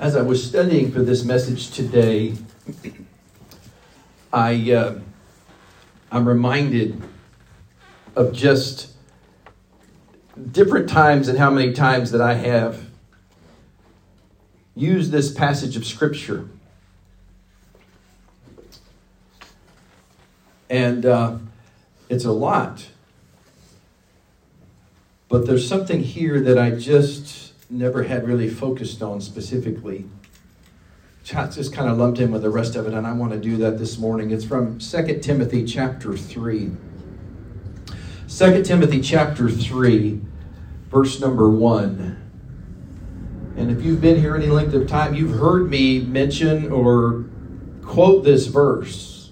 As 0.00 0.14
I 0.14 0.22
was 0.22 0.46
studying 0.46 0.92
for 0.92 1.02
this 1.02 1.24
message 1.24 1.72
today, 1.72 2.36
I 4.32 4.70
uh, 4.70 5.00
I'm 6.12 6.28
reminded 6.28 7.02
of 8.14 8.32
just 8.32 8.92
different 10.52 10.88
times 10.88 11.26
and 11.26 11.36
how 11.36 11.50
many 11.50 11.72
times 11.72 12.12
that 12.12 12.20
I 12.20 12.34
have 12.34 12.86
used 14.76 15.10
this 15.10 15.32
passage 15.32 15.76
of 15.76 15.84
scripture. 15.84 16.48
And 20.70 21.04
uh, 21.04 21.38
it's 22.08 22.24
a 22.24 22.30
lot. 22.30 22.86
But 25.28 25.48
there's 25.48 25.68
something 25.68 26.04
here 26.04 26.40
that 26.40 26.56
I 26.56 26.70
just 26.70 27.47
never 27.70 28.02
had 28.02 28.26
really 28.26 28.48
focused 28.48 29.02
on 29.02 29.20
specifically. 29.20 30.06
Just 31.24 31.74
kind 31.74 31.90
of 31.90 31.98
lumped 31.98 32.20
in 32.20 32.32
with 32.32 32.42
the 32.42 32.50
rest 32.50 32.74
of 32.74 32.86
it, 32.86 32.94
and 32.94 33.06
I 33.06 33.12
want 33.12 33.32
to 33.32 33.38
do 33.38 33.58
that 33.58 33.78
this 33.78 33.98
morning. 33.98 34.30
It's 34.30 34.44
from 34.44 34.78
2 34.78 35.18
Timothy 35.18 35.64
chapter 35.64 36.16
3. 36.16 36.70
2 38.28 38.62
Timothy 38.62 39.00
chapter 39.02 39.50
3, 39.50 40.20
verse 40.90 41.20
number 41.20 41.50
1. 41.50 42.16
And 43.58 43.70
if 43.70 43.82
you've 43.84 44.00
been 44.00 44.18
here 44.18 44.36
any 44.36 44.46
length 44.46 44.72
of 44.72 44.86
time, 44.86 45.14
you've 45.14 45.38
heard 45.38 45.68
me 45.68 46.00
mention 46.00 46.72
or 46.72 47.26
quote 47.82 48.24
this 48.24 48.46
verse. 48.46 49.30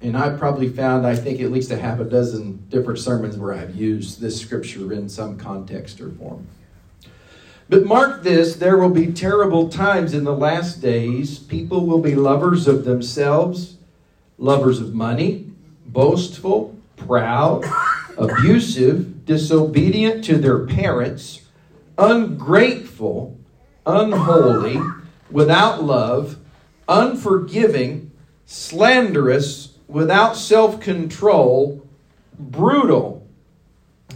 And 0.00 0.16
I've 0.16 0.38
probably 0.38 0.68
found, 0.68 1.06
I 1.06 1.16
think, 1.16 1.40
at 1.40 1.50
least 1.50 1.70
a 1.70 1.78
half 1.78 1.98
a 1.98 2.04
dozen 2.04 2.66
different 2.68 3.00
sermons 3.00 3.36
where 3.36 3.54
I've 3.54 3.74
used 3.74 4.20
this 4.20 4.40
scripture 4.40 4.92
in 4.92 5.08
some 5.08 5.38
context 5.38 6.00
or 6.00 6.10
form. 6.10 6.46
But 7.72 7.86
mark 7.86 8.22
this 8.22 8.56
there 8.56 8.76
will 8.76 8.90
be 8.90 9.14
terrible 9.14 9.70
times 9.70 10.12
in 10.12 10.24
the 10.24 10.36
last 10.36 10.82
days. 10.82 11.38
People 11.38 11.86
will 11.86 12.02
be 12.02 12.14
lovers 12.14 12.68
of 12.68 12.84
themselves, 12.84 13.78
lovers 14.36 14.78
of 14.78 14.92
money, 14.92 15.50
boastful, 15.86 16.76
proud, 16.98 17.64
abusive, 18.18 19.24
disobedient 19.24 20.22
to 20.24 20.36
their 20.36 20.66
parents, 20.66 21.46
ungrateful 21.96 23.38
unholy, 23.86 24.78
without 25.30 25.82
love, 25.82 26.36
unforgiving, 26.86 28.10
slanderous, 28.44 29.78
without 29.88 30.36
self 30.36 30.78
control, 30.78 31.88
brutal, 32.38 33.26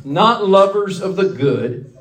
not 0.04 0.46
lovers 0.46 1.00
of 1.00 1.16
the 1.16 1.30
good, 1.30 1.95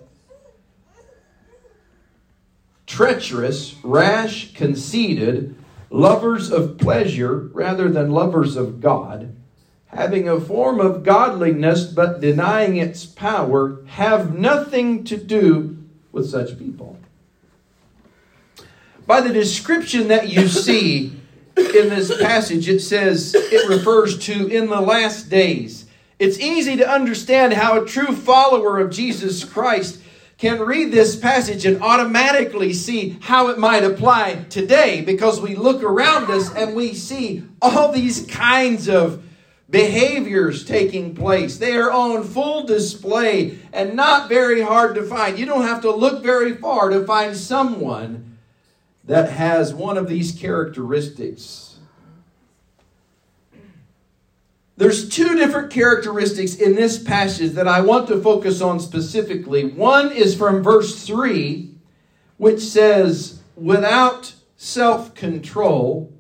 treacherous, 2.96 3.76
rash, 3.84 4.54
conceited, 4.54 5.56
lovers 5.90 6.52
of 6.52 6.78
pleasure 6.78 7.50
rather 7.54 7.90
than 7.90 8.12
lovers 8.12 8.56
of 8.56 8.82
God, 8.82 9.36
having 9.88 10.28
a 10.28 10.40
form 10.40 10.80
of 10.80 11.04
godliness 11.04 11.86
but 11.86 12.20
denying 12.20 12.78
its 12.78 13.06
power, 13.06 13.84
have 13.88 14.38
nothing 14.38 15.04
to 15.04 15.18
do 15.18 15.78
with 16.12 16.30
such 16.30 16.58
people 16.58 16.98
by 19.06 19.22
the 19.22 19.34
description 19.34 20.08
that 20.08 20.30
you 20.30 20.48
see 20.48 21.14
in 21.58 21.90
this 21.90 22.16
passage, 22.22 22.68
it 22.68 22.80
says 22.80 23.34
it 23.36 23.70
refers 23.70 24.18
to 24.20 24.48
in 24.48 24.68
the 24.68 24.82
last 24.82 25.30
days. 25.30 25.86
It's 26.18 26.40
easy 26.40 26.78
to 26.78 26.90
understand 26.90 27.54
how 27.54 27.82
a 27.82 27.86
true 27.86 28.16
follower 28.16 28.80
of 28.80 28.92
Jesus 28.92 29.44
Christ 29.44 30.02
can 30.38 30.60
read 30.60 30.92
this 30.92 31.16
passage 31.16 31.66
and 31.66 31.82
automatically 31.82 32.74
see 32.74 33.18
how 33.22 33.48
it 33.48 33.58
might 33.58 33.84
apply 33.84 34.46
today 34.50 35.02
because 35.02 35.40
we 35.40 35.56
look 35.56 35.82
around 35.82 36.30
us 36.30 36.54
and 36.54 36.76
we 36.76 36.94
see 36.94 37.44
all 37.62 37.92
these 37.92 38.26
kinds 38.28 38.90
of 38.90 39.24
behaviors 39.70 40.66
taking 40.66 41.16
place. 41.16 41.58
They 41.58 41.76
are 41.76 41.92
on 41.92 42.24
full 42.24 42.66
display 42.66 43.58
and 43.72 43.96
not 43.96 44.30
very 44.30 44.62
hard 44.62 44.96
to 44.96 45.04
find. 45.04 45.40
You 45.40 45.46
don't 45.46 45.64
have 45.64 45.82
to 45.82 45.92
look 45.92 46.22
very 46.22 46.54
far 46.54 46.90
to 46.90 47.06
find 47.06 47.36
someone 47.36 48.38
that 49.06 49.32
has 49.32 49.74
one 49.74 49.98
of 49.98 50.10
these 50.10 50.34
characteristics. 50.34 51.65
There's 54.78 55.08
two 55.08 55.36
different 55.36 55.72
characteristics 55.72 56.56
in 56.56 56.76
this 56.76 57.02
passage 57.02 57.52
that 57.54 57.68
I 57.68 57.80
want 57.80 58.08
to 58.10 58.22
focus 58.22 58.62
on 58.62 58.80
specifically. 58.80 59.64
One 59.64 60.12
is 60.12 60.36
from 60.36 60.64
verse 60.64 61.06
3, 61.06 61.72
which 62.38 62.60
says, 62.60 63.42
without 63.56 64.34
self 64.58 65.16
control. 65.16 66.14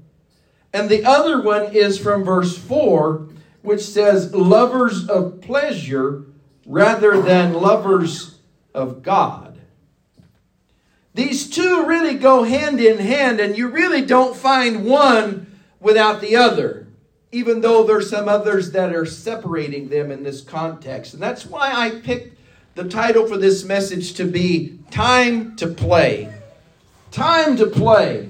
And 0.73 0.89
the 0.89 1.05
other 1.05 1.41
one 1.41 1.73
is 1.73 1.97
from 1.97 2.23
verse 2.23 2.57
4, 2.57 3.27
which 3.61 3.81
says, 3.81 4.33
lovers 4.33 5.07
of 5.07 5.41
pleasure 5.41 6.25
rather 6.65 7.21
than 7.21 7.53
lovers 7.53 8.39
of 8.73 9.03
God. 9.03 9.59
These 11.13 11.49
two 11.49 11.85
really 11.85 12.15
go 12.15 12.43
hand 12.43 12.81
in 12.81 12.99
hand, 12.99 13.39
and 13.39 13.57
you 13.57 13.69
really 13.69 14.01
don't 14.01 14.35
find 14.35 14.85
one 14.85 15.59
without 15.79 16.19
the 16.19 16.35
other, 16.35 16.84
even 17.35 17.59
though 17.59 17.83
there's 17.83 18.09
some 18.09 18.29
others 18.29 18.71
that 18.71 18.95
are 18.95 19.05
separating 19.05 19.89
them 19.89 20.09
in 20.09 20.23
this 20.23 20.39
context. 20.39 21.13
And 21.13 21.21
that's 21.21 21.45
why 21.45 21.69
I 21.69 21.89
picked 21.89 22.39
the 22.75 22.85
title 22.85 23.27
for 23.27 23.35
this 23.35 23.65
message 23.65 24.13
to 24.13 24.23
be 24.23 24.79
Time 24.89 25.57
to 25.57 25.67
Play. 25.67 26.33
Time 27.11 27.57
to 27.57 27.65
Play. 27.65 28.29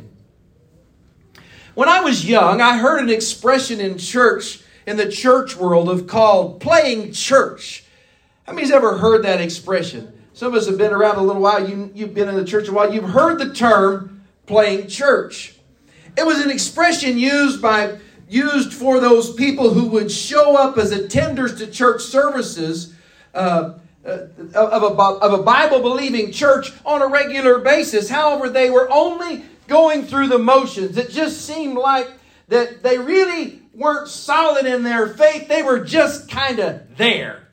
When 1.75 1.87
I 1.87 1.99
was 1.99 2.27
young, 2.27 2.61
I 2.61 2.79
heard 2.79 2.99
an 3.03 3.11
expression 3.11 3.79
in 3.79 3.99
church, 3.99 4.63
in 4.87 4.97
the 4.97 5.11
church 5.11 5.55
world, 5.55 5.87
of 5.87 6.07
called 6.07 6.59
playing 6.59 7.11
church. 7.11 7.83
How 8.47 8.53
many's 8.53 8.71
ever 8.71 8.97
heard 8.97 9.23
that 9.23 9.39
expression? 9.39 10.19
Some 10.33 10.47
of 10.47 10.55
us 10.55 10.65
have 10.65 10.79
been 10.79 10.93
around 10.93 11.17
a 11.17 11.21
little 11.21 11.43
while. 11.43 11.69
You, 11.69 11.91
you've 11.93 12.15
been 12.15 12.27
in 12.27 12.35
the 12.35 12.45
church 12.45 12.69
a 12.69 12.73
while. 12.73 12.91
You've 12.91 13.11
heard 13.11 13.37
the 13.37 13.53
term 13.53 14.23
playing 14.47 14.87
church. 14.87 15.53
It 16.17 16.25
was 16.25 16.43
an 16.43 16.49
expression 16.49 17.19
used 17.19 17.61
by 17.61 17.99
used 18.27 18.73
for 18.73 18.99
those 18.99 19.33
people 19.33 19.73
who 19.73 19.87
would 19.87 20.11
show 20.11 20.57
up 20.57 20.77
as 20.77 20.91
attenders 20.91 21.57
to 21.57 21.67
church 21.67 22.01
services 22.01 22.93
uh, 23.33 23.73
uh, 24.05 24.27
of, 24.53 24.83
a, 24.83 25.01
of 25.01 25.39
a 25.39 25.43
Bible 25.43 25.81
believing 25.81 26.31
church 26.31 26.71
on 26.85 27.01
a 27.01 27.07
regular 27.07 27.59
basis. 27.59 28.09
However, 28.09 28.49
they 28.49 28.69
were 28.69 28.89
only 28.91 29.43
going 29.67 30.03
through 30.03 30.27
the 30.27 30.39
motions. 30.39 30.97
It 30.97 31.09
just 31.09 31.41
seemed 31.41 31.75
like 31.75 32.09
that 32.47 32.83
they 32.83 32.97
really 32.97 33.61
weren't 33.73 34.07
solid 34.07 34.65
in 34.65 34.83
their 34.83 35.07
faith. 35.07 35.47
They 35.47 35.63
were 35.63 35.79
just 35.79 36.29
kind 36.29 36.59
of 36.59 36.97
there. 36.97 37.47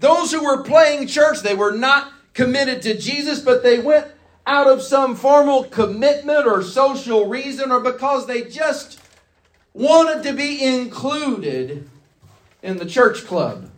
Those 0.00 0.32
who 0.32 0.44
were 0.44 0.62
playing 0.62 1.06
church, 1.06 1.40
they 1.40 1.54
were 1.54 1.72
not 1.72 2.12
committed 2.34 2.82
to 2.82 2.98
Jesus, 2.98 3.40
but 3.40 3.62
they 3.62 3.78
went 3.78 4.08
out 4.46 4.66
of 4.66 4.82
some 4.82 5.16
formal 5.16 5.64
commitment 5.64 6.46
or 6.46 6.62
social 6.62 7.26
reason 7.28 7.70
or 7.70 7.80
because 7.80 8.26
they 8.26 8.42
just 8.42 9.00
wanted 9.72 10.22
to 10.22 10.32
be 10.32 10.62
included 10.62 11.88
in 12.62 12.76
the 12.76 12.86
church 12.86 13.26
club. 13.26 13.70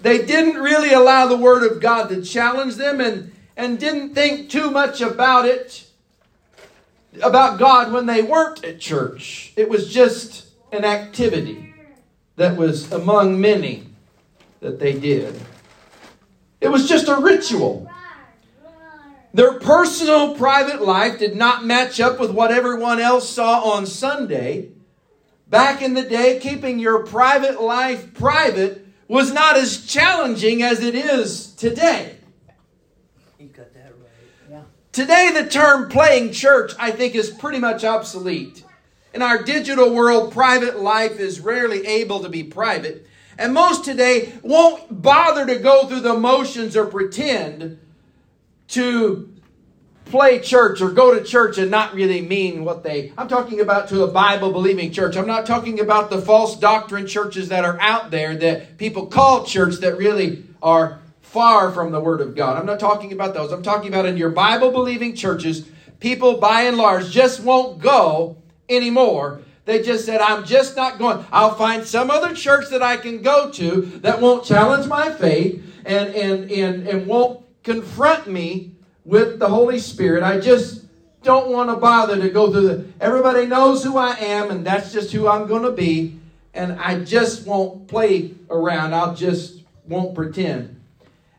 They 0.00 0.24
didn't 0.24 0.62
really 0.62 0.92
allow 0.92 1.26
the 1.26 1.36
Word 1.36 1.70
of 1.70 1.80
God 1.80 2.08
to 2.08 2.22
challenge 2.22 2.76
them 2.76 3.00
and, 3.00 3.32
and 3.56 3.78
didn't 3.78 4.14
think 4.14 4.48
too 4.48 4.70
much 4.70 5.00
about 5.00 5.44
it, 5.44 5.86
about 7.20 7.58
God 7.58 7.92
when 7.92 8.06
they 8.06 8.22
weren't 8.22 8.64
at 8.64 8.78
church. 8.78 9.52
It 9.56 9.68
was 9.68 9.92
just 9.92 10.46
an 10.70 10.84
activity 10.84 11.74
that 12.36 12.56
was 12.56 12.92
among 12.92 13.40
many 13.40 13.86
that 14.60 14.78
they 14.78 14.92
did. 14.92 15.40
It 16.60 16.68
was 16.68 16.88
just 16.88 17.08
a 17.08 17.16
ritual. 17.16 17.90
Their 19.34 19.54
personal 19.60 20.34
private 20.34 20.82
life 20.82 21.18
did 21.18 21.36
not 21.36 21.64
match 21.64 22.00
up 22.00 22.18
with 22.18 22.30
what 22.30 22.50
everyone 22.50 22.98
else 22.98 23.28
saw 23.28 23.60
on 23.60 23.86
Sunday. 23.86 24.70
Back 25.48 25.80
in 25.82 25.94
the 25.94 26.02
day, 26.02 26.38
keeping 26.40 26.78
your 26.78 27.06
private 27.06 27.60
life 27.60 28.12
private 28.14 28.86
was 29.06 29.32
not 29.32 29.56
as 29.56 29.86
challenging 29.86 30.62
as 30.62 30.80
it 30.80 30.94
is 30.94 31.52
today. 31.54 32.16
You 33.38 33.48
got 33.48 33.72
that 33.74 33.92
right. 33.98 34.50
Yeah. 34.50 34.62
Today, 34.92 35.30
the 35.32 35.48
term 35.48 35.88
playing 35.88 36.32
church, 36.32 36.72
I 36.78 36.90
think, 36.90 37.14
is 37.14 37.30
pretty 37.30 37.58
much 37.58 37.84
obsolete. 37.84 38.64
In 39.14 39.22
our 39.22 39.42
digital 39.42 39.94
world, 39.94 40.32
private 40.32 40.80
life 40.80 41.18
is 41.18 41.40
rarely 41.40 41.86
able 41.86 42.20
to 42.20 42.28
be 42.28 42.42
private. 42.42 43.07
And 43.38 43.54
most 43.54 43.84
today 43.84 44.32
won't 44.42 45.00
bother 45.00 45.46
to 45.46 45.56
go 45.60 45.86
through 45.86 46.00
the 46.00 46.14
motions 46.14 46.76
or 46.76 46.86
pretend 46.86 47.78
to 48.68 49.32
play 50.06 50.40
church 50.40 50.80
or 50.80 50.90
go 50.90 51.14
to 51.14 51.22
church 51.24 51.56
and 51.58 51.70
not 51.70 51.94
really 51.94 52.20
mean 52.20 52.64
what 52.64 52.82
they. 52.82 53.12
I'm 53.16 53.28
talking 53.28 53.60
about 53.60 53.88
to 53.90 54.02
a 54.02 54.08
Bible 54.08 54.52
believing 54.52 54.90
church. 54.90 55.16
I'm 55.16 55.26
not 55.26 55.46
talking 55.46 55.78
about 55.78 56.10
the 56.10 56.20
false 56.20 56.58
doctrine 56.58 57.06
churches 57.06 57.50
that 57.50 57.64
are 57.64 57.78
out 57.80 58.10
there 58.10 58.34
that 58.36 58.76
people 58.76 59.06
call 59.06 59.44
church 59.44 59.76
that 59.76 59.98
really 59.98 60.44
are 60.60 61.00
far 61.20 61.70
from 61.70 61.92
the 61.92 62.00
Word 62.00 62.20
of 62.20 62.34
God. 62.34 62.56
I'm 62.56 62.66
not 62.66 62.80
talking 62.80 63.12
about 63.12 63.34
those. 63.34 63.52
I'm 63.52 63.62
talking 63.62 63.88
about 63.88 64.06
in 64.06 64.16
your 64.16 64.30
Bible 64.30 64.72
believing 64.72 65.14
churches, 65.14 65.68
people 66.00 66.38
by 66.38 66.62
and 66.62 66.76
large 66.76 67.10
just 67.10 67.40
won't 67.40 67.80
go 67.80 68.38
anymore. 68.68 69.42
They 69.68 69.82
just 69.82 70.06
said, 70.06 70.22
I'm 70.22 70.46
just 70.46 70.76
not 70.76 70.98
going. 70.98 71.26
I'll 71.30 71.54
find 71.54 71.84
some 71.84 72.10
other 72.10 72.34
church 72.34 72.70
that 72.70 72.82
I 72.82 72.96
can 72.96 73.20
go 73.20 73.50
to 73.50 73.82
that 74.00 74.18
won't 74.18 74.46
challenge 74.46 74.86
my 74.86 75.12
faith 75.12 75.62
and, 75.84 76.08
and, 76.14 76.50
and, 76.50 76.88
and 76.88 77.06
won't 77.06 77.44
confront 77.64 78.26
me 78.26 78.72
with 79.04 79.38
the 79.38 79.46
Holy 79.50 79.78
Spirit. 79.78 80.22
I 80.22 80.40
just 80.40 80.86
don't 81.22 81.50
want 81.50 81.68
to 81.68 81.76
bother 81.76 82.18
to 82.18 82.30
go 82.30 82.50
through 82.50 82.66
the. 82.66 82.86
Everybody 82.98 83.44
knows 83.44 83.84
who 83.84 83.98
I 83.98 84.12
am, 84.12 84.50
and 84.50 84.64
that's 84.64 84.90
just 84.90 85.12
who 85.12 85.28
I'm 85.28 85.46
going 85.46 85.64
to 85.64 85.72
be. 85.72 86.18
And 86.54 86.80
I 86.80 87.04
just 87.04 87.46
won't 87.46 87.88
play 87.88 88.36
around. 88.48 88.94
I'll 88.94 89.14
just 89.14 89.64
won't 89.86 90.14
pretend. 90.14 90.80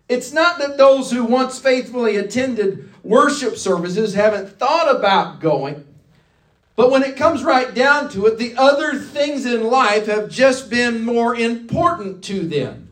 It's 0.08 0.32
not 0.32 0.60
that 0.60 0.78
those 0.78 1.10
who 1.10 1.24
once 1.24 1.58
faithfully 1.58 2.18
attended 2.18 2.94
worship 3.02 3.58
services 3.58 4.14
haven't 4.14 4.60
thought 4.60 4.96
about 4.96 5.40
going, 5.40 5.84
but 6.80 6.92
when 6.92 7.04
it 7.04 7.18
comes 7.18 7.44
right 7.44 7.76
down 7.76 8.08
to 8.12 8.26
it, 8.26 8.38
the 8.38 8.56
other 8.56 8.98
things 8.98 9.46
in 9.46 9.66
life 9.66 10.06
have 10.06 10.30
just 10.30 10.70
been 10.70 11.04
more 11.04 11.36
important 11.36 12.24
to 12.24 12.48
them. 12.48 12.90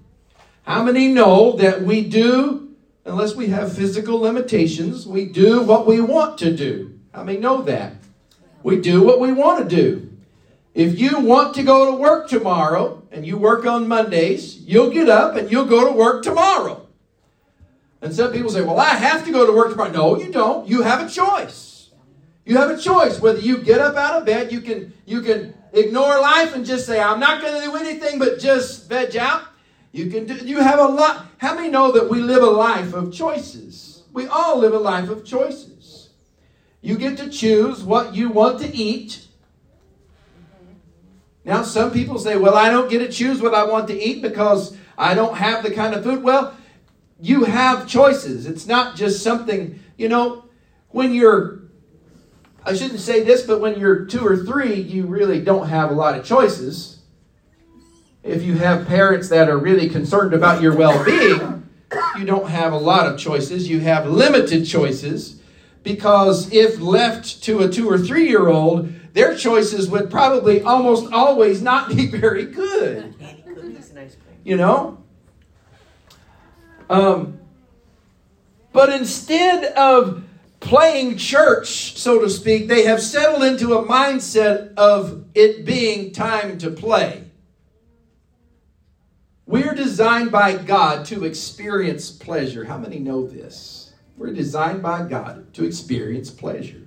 How 0.63 0.83
many 0.83 1.07
know 1.07 1.53
that 1.53 1.83
we 1.83 2.01
do, 2.03 2.75
unless 3.05 3.33
we 3.33 3.47
have 3.47 3.71
physical 3.71 4.19
limitations, 4.19 5.07
we 5.07 5.23
do 5.23 5.61
what 5.61 5.87
we 5.87 6.01
want 6.01 6.37
to 6.39 6.53
do? 6.53 6.99
How 7.13 7.23
many 7.23 7.37
know 7.37 7.61
that? 7.61 7.93
We 8.61 8.81
do 8.81 9.01
what 9.03 9.21
we 9.21 9.31
want 9.31 9.69
to 9.69 9.73
do. 9.73 10.11
If 10.73 10.99
you 10.99 11.21
want 11.21 11.55
to 11.55 11.63
go 11.63 11.89
to 11.89 11.95
work 11.95 12.27
tomorrow 12.27 13.03
and 13.09 13.25
you 13.25 13.37
work 13.37 13.65
on 13.65 13.87
Mondays, 13.87 14.57
you'll 14.57 14.91
get 14.91 15.07
up 15.07 15.37
and 15.37 15.49
you'll 15.49 15.63
go 15.63 15.87
to 15.87 15.93
work 15.93 16.23
tomorrow. 16.23 16.85
And 18.01 18.13
some 18.13 18.33
people 18.33 18.49
say, 18.49 18.63
well, 18.63 18.81
I 18.81 18.95
have 18.95 19.23
to 19.23 19.31
go 19.31 19.45
to 19.45 19.53
work 19.53 19.69
tomorrow. 19.69 19.91
No, 19.91 20.17
you 20.17 20.29
don't. 20.29 20.67
You 20.67 20.81
have 20.81 21.07
a 21.07 21.09
choice. 21.09 21.66
You 22.47 22.55
have 22.55 22.71
a 22.71 22.77
choice. 22.77 23.19
Whether 23.19 23.39
you 23.39 23.57
get 23.57 23.81
up 23.81 23.97
out 23.97 24.21
of 24.21 24.25
bed, 24.25 24.53
you 24.53 24.61
can, 24.61 24.93
you 25.05 25.21
can 25.21 25.53
ignore 25.73 26.21
life 26.21 26.55
and 26.55 26.65
just 26.65 26.85
say, 26.85 26.97
I'm 26.97 27.19
not 27.19 27.41
going 27.41 27.59
to 27.59 27.67
do 27.67 27.75
anything 27.75 28.19
but 28.19 28.39
just 28.39 28.87
veg 28.87 29.17
out. 29.17 29.43
You 29.91 30.09
can 30.09 30.25
do, 30.25 30.35
you 30.35 30.61
have 30.61 30.79
a 30.79 30.87
lot. 30.87 31.25
How 31.39 31.55
many 31.55 31.69
know 31.69 31.91
that 31.91 32.09
we 32.09 32.21
live 32.21 32.41
a 32.41 32.45
life 32.45 32.93
of 32.93 33.13
choices? 33.13 34.03
We 34.13 34.27
all 34.27 34.59
live 34.59 34.73
a 34.73 34.79
life 34.79 35.09
of 35.09 35.25
choices. 35.25 36.09
You 36.79 36.97
get 36.97 37.17
to 37.17 37.29
choose 37.29 37.83
what 37.83 38.15
you 38.15 38.29
want 38.29 38.61
to 38.61 38.73
eat. 38.73 39.27
Now, 41.43 41.63
some 41.63 41.91
people 41.91 42.17
say, 42.17 42.37
well, 42.37 42.55
I 42.55 42.69
don't 42.69 42.89
get 42.89 42.99
to 42.99 43.09
choose 43.09 43.41
what 43.41 43.53
I 43.53 43.65
want 43.65 43.89
to 43.89 44.01
eat 44.01 44.21
because 44.21 44.77
I 44.97 45.15
don't 45.15 45.35
have 45.35 45.63
the 45.63 45.71
kind 45.71 45.93
of 45.93 46.03
food. 46.03 46.23
Well, 46.23 46.55
you 47.19 47.43
have 47.43 47.87
choices. 47.87 48.45
It's 48.45 48.67
not 48.67 48.95
just 48.95 49.21
something, 49.21 49.81
you 49.97 50.07
know, 50.07 50.45
when 50.89 51.13
you're, 51.13 51.56
I 52.67 52.73
shouldn't 52.73 52.99
say 52.99 53.23
this, 53.23 53.43
but 53.43 53.61
when 53.61 53.79
you're 53.79 54.03
two 54.03 54.27
or 54.27 54.35
three, 54.35 54.73
you 54.75 55.05
really 55.05 55.39
don't 55.39 55.69
have 55.69 55.89
a 55.89 55.93
lot 55.93 56.19
of 56.19 56.25
choices. 56.25 56.99
If 58.23 58.43
you 58.43 58.57
have 58.57 58.85
parents 58.85 59.29
that 59.29 59.47
are 59.47 59.57
really 59.57 59.87
concerned 59.87 60.33
about 60.33 60.61
your 60.61 60.75
well 60.75 61.01
being, 61.05 61.65
you 62.17 62.25
don't 62.25 62.49
have 62.49 62.73
a 62.73 62.77
lot 62.77 63.07
of 63.07 63.17
choices. 63.17 63.69
You 63.69 63.79
have 63.79 64.05
limited 64.05 64.65
choices 64.65 65.41
because 65.81 66.51
if 66.51 66.81
left 66.81 67.41
to 67.43 67.59
a 67.59 67.69
two 67.69 67.89
or 67.89 67.97
three 67.97 68.27
year 68.27 68.49
old, 68.49 68.93
their 69.13 69.33
choices 69.33 69.89
would 69.89 70.11
probably 70.11 70.61
almost 70.61 71.09
always 71.13 71.61
not 71.61 71.87
be 71.87 72.07
very 72.11 72.47
good. 72.47 73.15
You 74.43 74.57
know? 74.57 75.01
Um, 76.89 77.39
but 78.73 78.89
instead 78.89 79.71
of 79.75 80.26
playing 80.67 81.15
church, 81.15 81.97
so 81.97 82.19
to 82.19 82.29
speak, 82.29 82.67
they 82.67 82.83
have 82.83 83.01
settled 83.01 83.43
into 83.43 83.73
a 83.73 83.85
mindset 83.85 84.75
of 84.75 85.25
it 85.33 85.65
being 85.65 86.11
time 86.11 86.57
to 86.57 86.69
play. 86.69 87.23
We're 89.45 89.73
designed 89.73 90.29
by 90.29 90.57
God 90.57 91.05
to 91.05 91.23
experience 91.23 92.11
pleasure. 92.11 92.65
How 92.65 92.77
many 92.77 92.99
know 92.99 93.25
this? 93.25 93.93
We're 94.17 94.33
designed 94.33 94.83
by 94.83 95.07
God 95.07 95.53
to 95.53 95.63
experience 95.63 96.29
pleasure. 96.29 96.81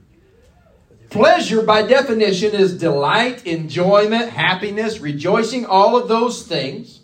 Pleasure, 1.08 1.62
by 1.62 1.80
definition, 1.82 2.54
is 2.54 2.76
delight, 2.76 3.46
enjoyment, 3.46 4.28
happiness, 4.28 5.00
rejoicing, 5.00 5.64
all 5.64 5.96
of 5.96 6.06
those 6.06 6.46
things. 6.46 7.00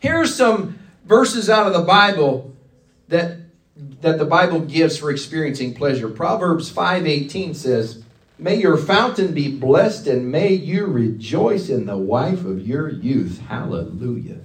Here 0.00 0.16
are 0.16 0.26
some 0.26 0.78
verses 1.04 1.50
out 1.50 1.66
of 1.66 1.74
the 1.74 1.82
Bible 1.82 2.56
that 3.08 3.47
that 4.00 4.18
the 4.18 4.24
Bible 4.24 4.60
gives 4.60 4.96
for 4.96 5.10
experiencing 5.10 5.74
pleasure. 5.74 6.08
Proverbs 6.08 6.70
5:18 6.70 7.54
says, 7.54 7.98
"May 8.38 8.56
your 8.60 8.76
fountain 8.76 9.32
be 9.32 9.50
blessed 9.50 10.06
and 10.06 10.30
may 10.30 10.52
you 10.52 10.86
rejoice 10.86 11.68
in 11.68 11.86
the 11.86 11.96
wife 11.96 12.44
of 12.44 12.66
your 12.66 12.88
youth." 12.88 13.40
Hallelujah. 13.48 14.36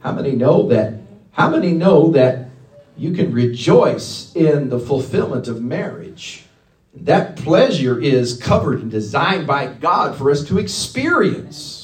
How 0.00 0.12
many 0.12 0.32
know 0.32 0.66
that? 0.68 0.94
How 1.32 1.48
many 1.48 1.72
know 1.72 2.10
that 2.10 2.50
you 2.96 3.12
can 3.12 3.32
rejoice 3.32 4.32
in 4.34 4.68
the 4.68 4.80
fulfillment 4.80 5.46
of 5.46 5.62
marriage? 5.62 6.44
That 6.94 7.36
pleasure 7.36 8.00
is 8.00 8.36
covered 8.36 8.82
and 8.82 8.90
designed 8.90 9.46
by 9.46 9.68
God 9.80 10.16
for 10.16 10.30
us 10.30 10.42
to 10.44 10.58
experience. 10.58 11.79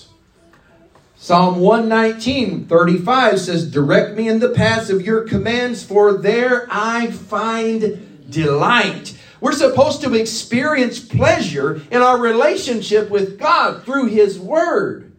Psalm 1.27 1.59
119, 1.59 2.67
35 2.67 3.41
says, 3.41 3.69
Direct 3.69 4.17
me 4.17 4.29
in 4.29 4.39
the 4.39 4.51
paths 4.51 4.91
of 4.91 5.03
your 5.03 5.23
commands, 5.23 5.83
for 5.83 6.13
there 6.13 6.69
I 6.71 7.11
find 7.11 8.31
delight. 8.31 9.19
We're 9.41 9.51
supposed 9.51 10.03
to 10.03 10.15
experience 10.15 11.01
pleasure 11.01 11.83
in 11.91 12.01
our 12.01 12.17
relationship 12.17 13.11
with 13.11 13.41
God 13.41 13.83
through 13.83 14.07
His 14.07 14.39
Word. 14.39 15.17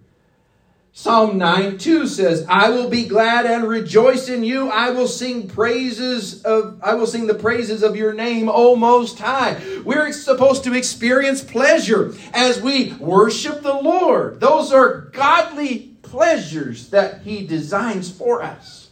Psalm 0.94 1.38
9 1.38 1.78
2 1.78 2.08
says, 2.08 2.44
I 2.50 2.70
will 2.70 2.90
be 2.90 3.06
glad 3.06 3.46
and 3.46 3.68
rejoice 3.68 4.30
in 4.30 4.44
you. 4.44 4.70
I 4.70 4.90
will 4.90 5.08
sing 5.08 5.48
praises 5.48 6.42
of 6.44 6.80
I 6.82 6.96
will 6.96 7.06
sing 7.06 7.28
the 7.28 7.36
praises 7.36 7.84
of 7.84 7.96
your 7.98 8.14
name, 8.14 8.50
O 8.50 8.76
most 8.76 9.20
high. 9.20 9.62
We're 9.84 10.12
supposed 10.12 10.64
to 10.64 10.74
experience 10.74 11.44
pleasure 11.44 12.16
as 12.34 12.62
we 12.62 12.94
worship 12.94 13.62
the 13.62 13.76
Lord. 13.76 14.40
Those 14.40 14.72
are 14.72 15.02
godly 15.12 15.87
pleasures 16.10 16.90
that 16.90 17.22
he 17.22 17.46
designs 17.46 18.12
for 18.12 18.42
us. 18.42 18.88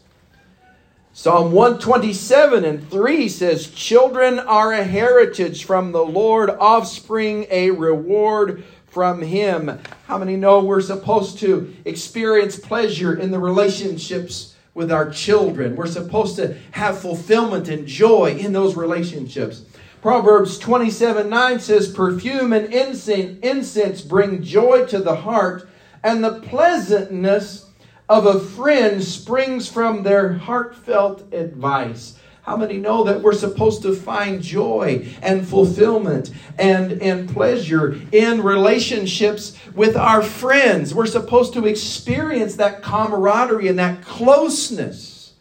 Psalm 1.18 1.54
127 1.54 2.66
and 2.66 2.90
3 2.90 3.30
says, 3.30 3.72
Children 3.72 4.38
are 4.38 4.74
a 4.74 4.84
heritage 4.84 5.64
from 5.64 5.94
the 5.94 6.04
Lord, 6.04 6.50
offspring 6.50 7.48
a 7.50 7.72
reward 7.72 8.66
from 8.88 9.22
Him. 9.22 9.80
How 10.08 10.18
many 10.18 10.36
know 10.36 10.62
we're 10.62 10.82
supposed 10.82 11.40
to 11.40 11.74
experience 11.86 12.60
pleasure 12.60 13.18
in 13.18 13.32
the 13.32 13.40
relationships 13.40 14.56
with 14.74 14.92
our 14.92 15.10
children? 15.10 15.78
We're 15.78 15.86
supposed 15.86 16.36
to 16.36 16.58
have 16.72 17.00
fulfillment 17.00 17.70
and 17.70 17.88
joy 17.88 18.38
in 18.38 18.52
those 18.52 18.76
relationships. 18.76 19.64
Proverbs 20.02 20.60
27 20.60 21.30
9 21.30 21.60
says, 21.60 21.92
Perfume 21.92 22.54
and 22.54 22.74
incense, 22.74 23.40
incense 23.40 24.02
bring 24.02 24.44
joy 24.44 24.86
to 24.88 25.00
the 25.00 25.16
heart, 25.16 25.68
and 26.06 26.24
the 26.24 26.40
pleasantness 26.42 27.66
of 28.08 28.28
a 28.28 28.40
friend 28.40 29.04
springs 29.04 29.68
from 29.68 30.04
their 30.04 30.34
heartfelt 30.34 31.34
advice. 31.34 32.20
How 32.44 32.56
many 32.56 32.78
know 32.78 33.04
that 33.06 33.24
we're 33.24 33.34
supposed 33.34 33.82
to 33.82 33.96
find 33.96 34.40
joy 34.40 35.08
and 35.24 35.48
fulfillment 35.48 36.30
and, 36.60 37.02
and 37.02 37.28
pleasure 37.28 38.00
in 38.12 38.44
relationships 38.44 39.58
with 39.74 39.98
our 39.98 40.22
friends? 40.22 40.94
We're 40.94 41.08
supposed 41.08 41.54
to 41.54 41.66
experience 41.66 42.56
that 42.58 42.84
camaraderie 42.84 43.68
and 43.68 43.80
that 43.80 44.04
closeness. 44.04 45.34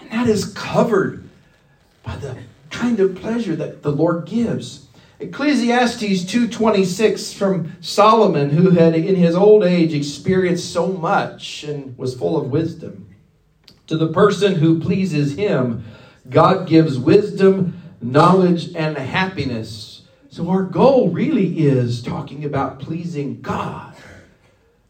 And 0.00 0.12
that 0.12 0.28
is 0.28 0.52
covered 0.54 1.28
by 2.04 2.14
the 2.18 2.38
kind 2.70 3.00
of 3.00 3.16
pleasure 3.16 3.56
that 3.56 3.82
the 3.82 3.90
Lord 3.90 4.26
gives. 4.26 4.86
Ecclesiastes 5.20 6.24
2:26 6.24 7.32
from 7.32 7.72
Solomon 7.80 8.50
who 8.50 8.70
had 8.70 8.94
in 8.94 9.16
his 9.16 9.34
old 9.34 9.64
age 9.64 9.92
experienced 9.92 10.72
so 10.72 10.86
much 10.86 11.64
and 11.64 11.98
was 11.98 12.14
full 12.14 12.36
of 12.36 12.52
wisdom. 12.52 13.06
To 13.88 13.96
the 13.96 14.12
person 14.12 14.56
who 14.56 14.78
pleases 14.78 15.34
him, 15.34 15.82
God 16.30 16.68
gives 16.68 16.98
wisdom, 16.98 17.80
knowledge, 18.00 18.72
and 18.76 18.96
happiness. 18.96 20.02
So 20.30 20.50
our 20.50 20.62
goal 20.62 21.08
really 21.08 21.66
is 21.66 22.00
talking 22.00 22.44
about 22.44 22.78
pleasing 22.78 23.40
God. 23.40 23.87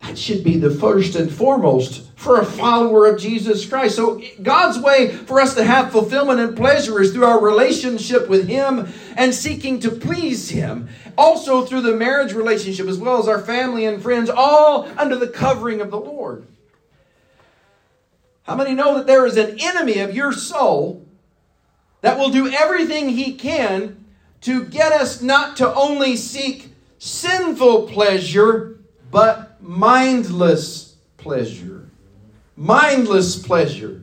That 0.09 0.17
should 0.17 0.43
be 0.43 0.57
the 0.57 0.71
first 0.71 1.17
and 1.17 1.31
foremost 1.31 2.03
for 2.17 2.41
a 2.41 2.45
follower 2.45 3.07
of 3.07 3.21
Jesus 3.21 3.67
Christ. 3.67 3.97
So, 3.97 4.23
God's 4.43 4.79
way 4.79 5.11
for 5.11 5.39
us 5.39 5.55
to 5.57 5.65
have 5.65 5.93
fulfillment 5.93 6.41
and 6.41 6.57
pleasure 6.57 7.03
is 7.03 7.13
through 7.13 7.27
our 7.27 7.39
relationship 7.39 8.27
with 8.27 8.49
Him 8.49 8.89
and 9.19 9.35
seeking 9.35 9.79
to 9.81 9.91
please 9.91 10.49
Him. 10.49 10.89
Also, 11.19 11.67
through 11.67 11.83
the 11.83 11.95
marriage 11.95 12.33
relationship, 12.33 12.87
as 12.87 12.97
well 12.97 13.19
as 13.19 13.29
our 13.29 13.39
family 13.39 13.85
and 13.85 14.03
friends, 14.03 14.31
all 14.31 14.89
under 14.97 15.15
the 15.15 15.29
covering 15.29 15.83
of 15.83 15.91
the 15.91 16.01
Lord. 16.01 16.47
How 18.45 18.57
many 18.57 18.73
know 18.73 18.95
that 18.95 19.07
there 19.07 19.27
is 19.27 19.37
an 19.37 19.59
enemy 19.61 19.99
of 19.99 20.15
your 20.15 20.33
soul 20.33 21.07
that 22.01 22.19
will 22.19 22.31
do 22.31 22.49
everything 22.49 23.11
he 23.11 23.35
can 23.35 24.07
to 24.41 24.65
get 24.65 24.91
us 24.91 25.21
not 25.21 25.59
to 25.59 25.75
only 25.75 26.17
seek 26.17 26.73
sinful 26.97 27.89
pleasure, 27.89 28.79
but 29.11 29.48
mindless 29.61 30.97
pleasure? 31.17 31.89
Mindless 32.57 33.41
pleasure. 33.41 34.03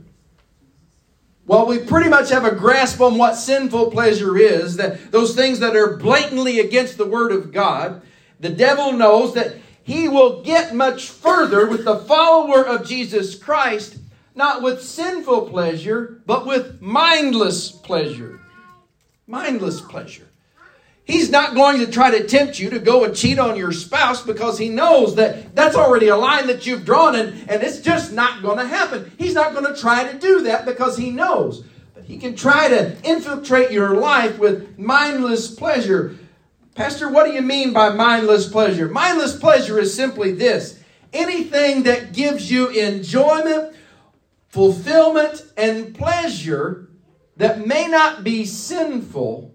Well, 1.48 1.68
we 1.68 1.80
pretty 1.80 2.10
much 2.10 2.32
have 2.32 2.46
a 2.46 2.56
grasp 2.56 3.02
on 3.02 3.18
what 3.18 3.36
sinful 3.36 3.92
pleasure 3.92 4.38
is, 4.38 4.78
that 4.78 5.12
those 5.12 5.36
things 5.36 5.60
that 5.60 5.76
are 5.76 5.98
blatantly 5.98 6.60
against 6.60 6.98
the 6.98 7.06
Word 7.06 7.32
of 7.32 7.52
God. 7.52 8.02
The 8.40 8.50
devil 8.50 8.92
knows 8.92 9.34
that 9.36 9.56
he 9.84 10.10
will 10.10 10.42
get 10.42 10.74
much 10.74 11.10
further 11.10 11.68
with 11.68 11.86
the 11.86 12.00
follower 12.00 12.66
of 12.66 12.88
Jesus 12.88 13.36
Christ, 13.36 13.98
not 14.34 14.64
with 14.64 14.82
sinful 14.82 15.50
pleasure, 15.50 16.22
but 16.26 16.48
with 16.48 16.82
mindless 16.82 17.72
pleasure. 17.72 18.40
Mindless 19.28 19.82
pleasure. 19.82 20.28
He's 21.06 21.30
not 21.30 21.54
going 21.54 21.80
to 21.80 21.92
try 21.92 22.18
to 22.18 22.26
tempt 22.26 22.60
you 22.60 22.72
to 22.72 22.80
go 22.80 23.04
and 23.04 23.16
cheat 23.16 23.38
on 23.38 23.56
your 23.56 23.72
spouse 23.72 24.24
because 24.24 24.58
he 24.58 24.70
knows 24.70 25.16
that 25.16 25.56
that's 25.56 25.76
already 25.76 26.08
a 26.08 26.18
line 26.18 26.48
that 26.48 26.66
you've 26.66 26.84
drawn 26.84 27.16
and, 27.16 27.48
and 27.48 27.62
it's 27.62 27.80
just 27.80 28.12
not 28.12 28.42
going 28.42 28.58
to 28.58 28.66
happen. 28.66 29.12
He's 29.20 29.36
not 29.36 29.54
going 29.54 29.72
to 29.72 29.80
try 29.80 30.12
to 30.12 30.18
do 30.18 30.42
that 30.42 30.66
because 30.66 30.98
he 30.98 31.12
knows. 31.12 31.64
But 31.94 32.06
he 32.06 32.18
can 32.18 32.36
try 32.36 32.70
to 32.70 32.98
infiltrate 33.04 33.70
your 33.70 33.96
life 33.98 34.40
with 34.40 34.80
mindless 34.80 35.54
pleasure. 35.54 36.16
Pastor, 36.74 37.08
what 37.08 37.26
do 37.26 37.34
you 37.34 37.44
mean 37.44 37.72
by 37.72 37.90
mindless 37.90 38.50
pleasure? 38.50 38.90
Mindless 38.90 39.38
pleasure 39.38 39.78
is 39.78 39.94
simply 39.94 40.32
this 40.32 40.80
anything 41.14 41.84
that 41.84 42.14
gives 42.14 42.52
you 42.52 42.68
enjoyment, 42.70 43.76
fulfillment, 44.50 45.46
and 45.56 45.96
pleasure 45.96 46.90
that 47.38 47.66
may 47.66 47.88
not 47.88 48.24
be 48.24 48.44
sinful 48.44 49.55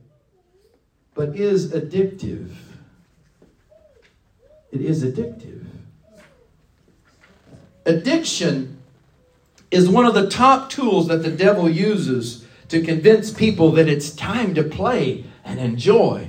but 1.15 1.37
is 1.37 1.73
addictive. 1.73 2.53
It 4.73 4.81
is 4.81 5.05
addictive. 5.05 5.67
Addiction 7.85 8.79
is 9.71 9.89
one 9.89 10.07
of 10.07 10.15
the 10.15 10.29
top 10.29 10.71
tools 10.71 11.09
that 11.09 11.23
the 11.23 11.31
devil 11.31 11.69
uses 11.69 12.47
to 12.69 12.81
convince 12.83 13.33
people 13.33 13.73
that 13.73 13.89
it's 13.89 14.11
time 14.11 14.55
to 14.55 14.63
play 14.63 15.25
and 15.45 15.59
enjoy. 15.59 16.29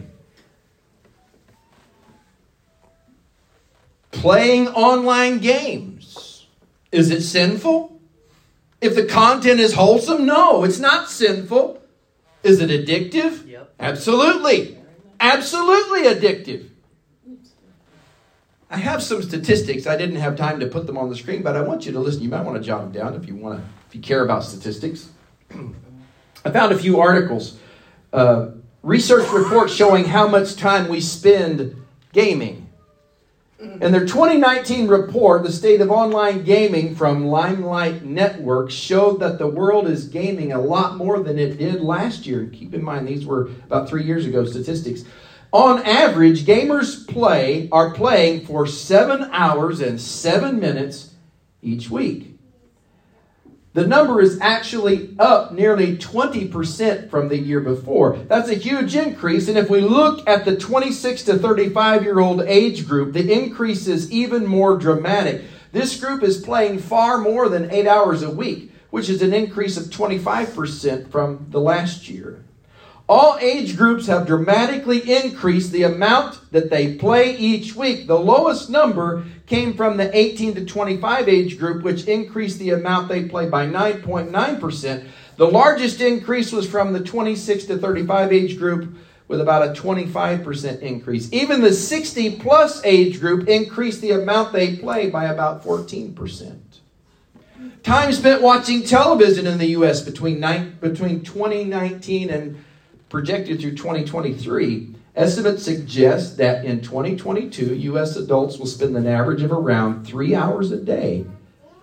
Playing 4.11 4.67
online 4.69 5.39
games. 5.39 6.47
Is 6.91 7.09
it 7.09 7.21
sinful? 7.21 7.99
If 8.81 8.95
the 8.95 9.05
content 9.05 9.59
is 9.59 9.73
wholesome, 9.73 10.25
no, 10.25 10.63
it's 10.63 10.79
not 10.79 11.09
sinful. 11.09 11.80
Is 12.43 12.59
it 12.59 12.69
addictive? 12.69 13.47
Yep. 13.47 13.73
Absolutely. 13.79 14.77
Absolutely 15.19 16.03
addictive. 16.03 16.69
I 18.69 18.77
have 18.77 19.03
some 19.03 19.21
statistics. 19.21 19.85
I 19.85 19.97
didn't 19.97 20.15
have 20.15 20.37
time 20.37 20.61
to 20.61 20.67
put 20.67 20.87
them 20.87 20.97
on 20.97 21.09
the 21.09 21.15
screen, 21.15 21.43
but 21.43 21.57
I 21.57 21.61
want 21.61 21.85
you 21.85 21.91
to 21.91 21.99
listen. 21.99 22.23
You 22.23 22.29
might 22.29 22.43
want 22.43 22.57
to 22.57 22.63
jot 22.63 22.81
them 22.81 22.91
down 22.93 23.15
if 23.15 23.27
you 23.27 23.35
want 23.35 23.59
to, 23.59 23.65
if 23.89 23.95
you 23.95 24.01
care 24.01 24.23
about 24.23 24.45
statistics. 24.45 25.09
I 26.45 26.51
found 26.51 26.71
a 26.71 26.77
few 26.77 26.99
articles, 26.99 27.57
uh, 28.13 28.51
research 28.81 29.29
reports 29.31 29.73
showing 29.73 30.05
how 30.05 30.27
much 30.27 30.55
time 30.55 30.87
we 30.87 31.01
spend 31.01 31.75
gaming. 32.13 32.60
In 33.61 33.91
their 33.91 34.07
2019 34.07 34.87
report, 34.87 35.43
the 35.43 35.51
state 35.51 35.81
of 35.81 35.91
online 35.91 36.43
gaming 36.43 36.95
from 36.95 37.27
Limelight 37.27 38.03
Network 38.03 38.71
showed 38.71 39.19
that 39.19 39.37
the 39.37 39.47
world 39.47 39.87
is 39.87 40.07
gaming 40.07 40.51
a 40.51 40.59
lot 40.59 40.97
more 40.97 41.21
than 41.21 41.37
it 41.37 41.59
did 41.59 41.79
last 41.79 42.25
year. 42.25 42.49
Keep 42.51 42.73
in 42.73 42.83
mind, 42.83 43.07
these 43.07 43.23
were 43.23 43.49
about 43.65 43.87
three 43.87 44.03
years 44.03 44.25
ago 44.25 44.45
statistics. 44.45 45.03
On 45.51 45.83
average, 45.83 46.45
gamers 46.45 47.07
play 47.07 47.69
are 47.71 47.91
playing 47.91 48.47
for 48.47 48.65
seven 48.65 49.29
hours 49.31 49.79
and 49.79 50.01
seven 50.01 50.59
minutes 50.59 51.13
each 51.61 51.87
week. 51.87 52.30
The 53.73 53.87
number 53.87 54.19
is 54.19 54.37
actually 54.41 55.15
up 55.17 55.53
nearly 55.53 55.95
20% 55.95 57.09
from 57.09 57.29
the 57.29 57.37
year 57.37 57.61
before. 57.61 58.17
That's 58.27 58.49
a 58.49 58.55
huge 58.55 58.95
increase. 58.95 59.47
And 59.47 59.57
if 59.57 59.69
we 59.69 59.79
look 59.79 60.27
at 60.27 60.43
the 60.43 60.57
26 60.57 61.23
to 61.23 61.39
35 61.39 62.03
year 62.03 62.19
old 62.19 62.41
age 62.41 62.85
group, 62.85 63.13
the 63.13 63.31
increase 63.31 63.87
is 63.87 64.11
even 64.11 64.45
more 64.45 64.77
dramatic. 64.77 65.43
This 65.71 65.97
group 65.97 66.21
is 66.21 66.41
playing 66.41 66.79
far 66.79 67.17
more 67.17 67.47
than 67.47 67.71
eight 67.71 67.87
hours 67.87 68.23
a 68.23 68.29
week, 68.29 68.73
which 68.89 69.09
is 69.09 69.21
an 69.21 69.33
increase 69.33 69.77
of 69.77 69.85
25% 69.85 71.09
from 71.09 71.45
the 71.49 71.61
last 71.61 72.09
year. 72.09 72.43
All 73.11 73.37
age 73.41 73.75
groups 73.75 74.07
have 74.07 74.25
dramatically 74.25 74.99
increased 74.99 75.73
the 75.73 75.83
amount 75.83 76.39
that 76.53 76.69
they 76.69 76.95
play 76.95 77.35
each 77.35 77.75
week. 77.75 78.07
The 78.07 78.17
lowest 78.17 78.69
number 78.69 79.25
came 79.47 79.73
from 79.73 79.97
the 79.97 80.17
18 80.17 80.55
to 80.55 80.65
25 80.65 81.27
age 81.27 81.59
group, 81.59 81.83
which 81.83 82.05
increased 82.05 82.59
the 82.59 82.69
amount 82.69 83.09
they 83.09 83.25
play 83.25 83.49
by 83.49 83.67
9.9%. 83.67 85.07
The 85.35 85.45
largest 85.45 85.99
increase 85.99 86.53
was 86.53 86.69
from 86.69 86.93
the 86.93 87.01
26 87.01 87.65
to 87.65 87.77
35 87.77 88.31
age 88.31 88.57
group, 88.57 88.95
with 89.27 89.41
about 89.41 89.67
a 89.67 89.81
25% 89.81 90.79
increase. 90.79 91.33
Even 91.33 91.59
the 91.59 91.73
60 91.73 92.37
plus 92.37 92.81
age 92.85 93.19
group 93.19 93.49
increased 93.49 93.99
the 93.99 94.11
amount 94.11 94.53
they 94.53 94.77
play 94.77 95.09
by 95.09 95.25
about 95.25 95.65
14%. 95.65 96.59
Time 97.83 98.13
spent 98.13 98.41
watching 98.41 98.83
television 98.83 99.47
in 99.47 99.57
the 99.57 99.71
U.S. 99.71 100.01
between, 100.01 100.39
between 100.79 101.23
2019 101.23 102.29
and 102.29 102.63
projected 103.11 103.59
through 103.59 103.75
2023, 103.75 104.95
estimates 105.17 105.63
suggest 105.63 106.37
that 106.37 106.63
in 106.63 106.81
2022, 106.81 107.75
U.S. 107.75 108.15
adults 108.15 108.57
will 108.57 108.65
spend 108.65 108.95
an 108.95 109.05
average 109.05 109.41
of 109.41 109.51
around 109.51 110.05
three 110.05 110.33
hours 110.33 110.71
a 110.71 110.77
day, 110.77 111.25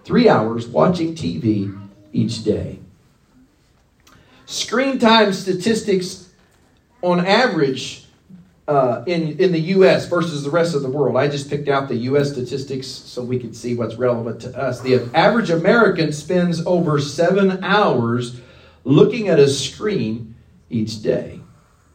three 0.04 0.26
hours 0.26 0.66
watching 0.66 1.14
TV 1.14 1.78
each 2.14 2.44
day. 2.44 2.78
Screen 4.46 4.98
time 4.98 5.34
statistics 5.34 6.30
on 7.02 7.24
average 7.26 8.06
uh, 8.66 9.04
in, 9.06 9.38
in 9.38 9.52
the 9.52 9.60
U.S. 9.76 10.08
versus 10.08 10.42
the 10.42 10.50
rest 10.50 10.74
of 10.74 10.80
the 10.80 10.90
world. 10.90 11.18
I 11.18 11.28
just 11.28 11.50
picked 11.50 11.68
out 11.68 11.88
the 11.88 11.96
U.S. 11.96 12.32
statistics 12.32 12.86
so 12.86 13.22
we 13.22 13.38
could 13.38 13.54
see 13.54 13.74
what's 13.74 13.96
relevant 13.96 14.40
to 14.40 14.58
us. 14.58 14.80
The 14.80 15.10
average 15.12 15.50
American 15.50 16.10
spends 16.10 16.64
over 16.64 16.98
seven 16.98 17.62
hours 17.62 18.40
looking 18.84 19.28
at 19.28 19.38
a 19.38 19.48
screen 19.48 20.36
each 20.70 21.02
day. 21.02 21.40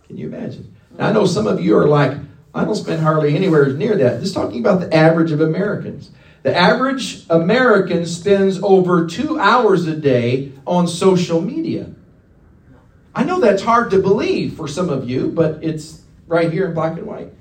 Can 0.08 0.18
you 0.18 0.28
imagine? 0.28 0.76
Now, 0.98 1.10
I 1.10 1.12
know 1.12 1.26
some 1.26 1.48
of 1.48 1.62
you 1.62 1.78
are 1.78 1.88
like, 1.88 2.18
I 2.54 2.66
don't 2.66 2.76
spend 2.76 3.02
hardly 3.02 3.36
anywhere 3.36 3.68
near 3.74 3.96
that. 3.98 4.22
Just 4.22 4.36
talking 4.36 4.60
about 4.60 4.80
the 4.80 4.94
average 4.96 5.32
of 5.32 5.42
Americans. 5.42 6.12
The 6.44 6.56
average 6.56 7.26
American 7.30 8.06
spends 8.06 8.62
over 8.62 9.08
two 9.08 9.40
hours 9.40 9.88
a 9.88 9.96
day 9.96 10.52
on 10.68 10.88
social 10.88 11.42
media. 11.42 11.94
I 13.16 13.24
know 13.24 13.40
that's 13.40 13.64
hard 13.64 13.92
to 13.92 14.02
believe 14.02 14.56
for 14.56 14.68
some 14.68 14.90
of 14.90 15.10
you, 15.10 15.30
but 15.30 15.64
it's 15.64 16.02
right 16.28 16.52
here 16.52 16.68
in 16.68 16.74
black 16.74 16.98
and 16.98 17.08
white. 17.08 17.32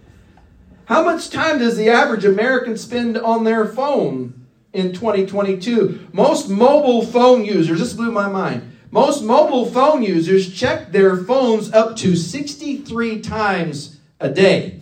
How 0.85 1.03
much 1.03 1.31
time 1.31 1.59
does 1.59 1.77
the 1.77 1.89
average 1.91 2.25
American 2.25 2.77
spend 2.77 3.17
on 3.19 3.45
their 3.45 3.67
phone 3.67 4.47
in 4.73 4.93
2022? 4.93 6.09
Most 6.13 6.49
mobile 6.49 7.05
phone 7.05 7.45
users, 7.45 7.81
this 7.81 7.93
blew 7.93 8.13
my 8.13 8.29
mind. 8.29 8.72
Most 8.93 9.25
mobile 9.25 9.65
phone 9.65 10.03
users 10.03 10.53
check 10.53 10.93
their 10.93 11.17
phones 11.17 11.73
up 11.73 11.97
to 11.97 12.15
63 12.15 13.23
times 13.23 13.99
a 14.21 14.29
day. 14.29 14.81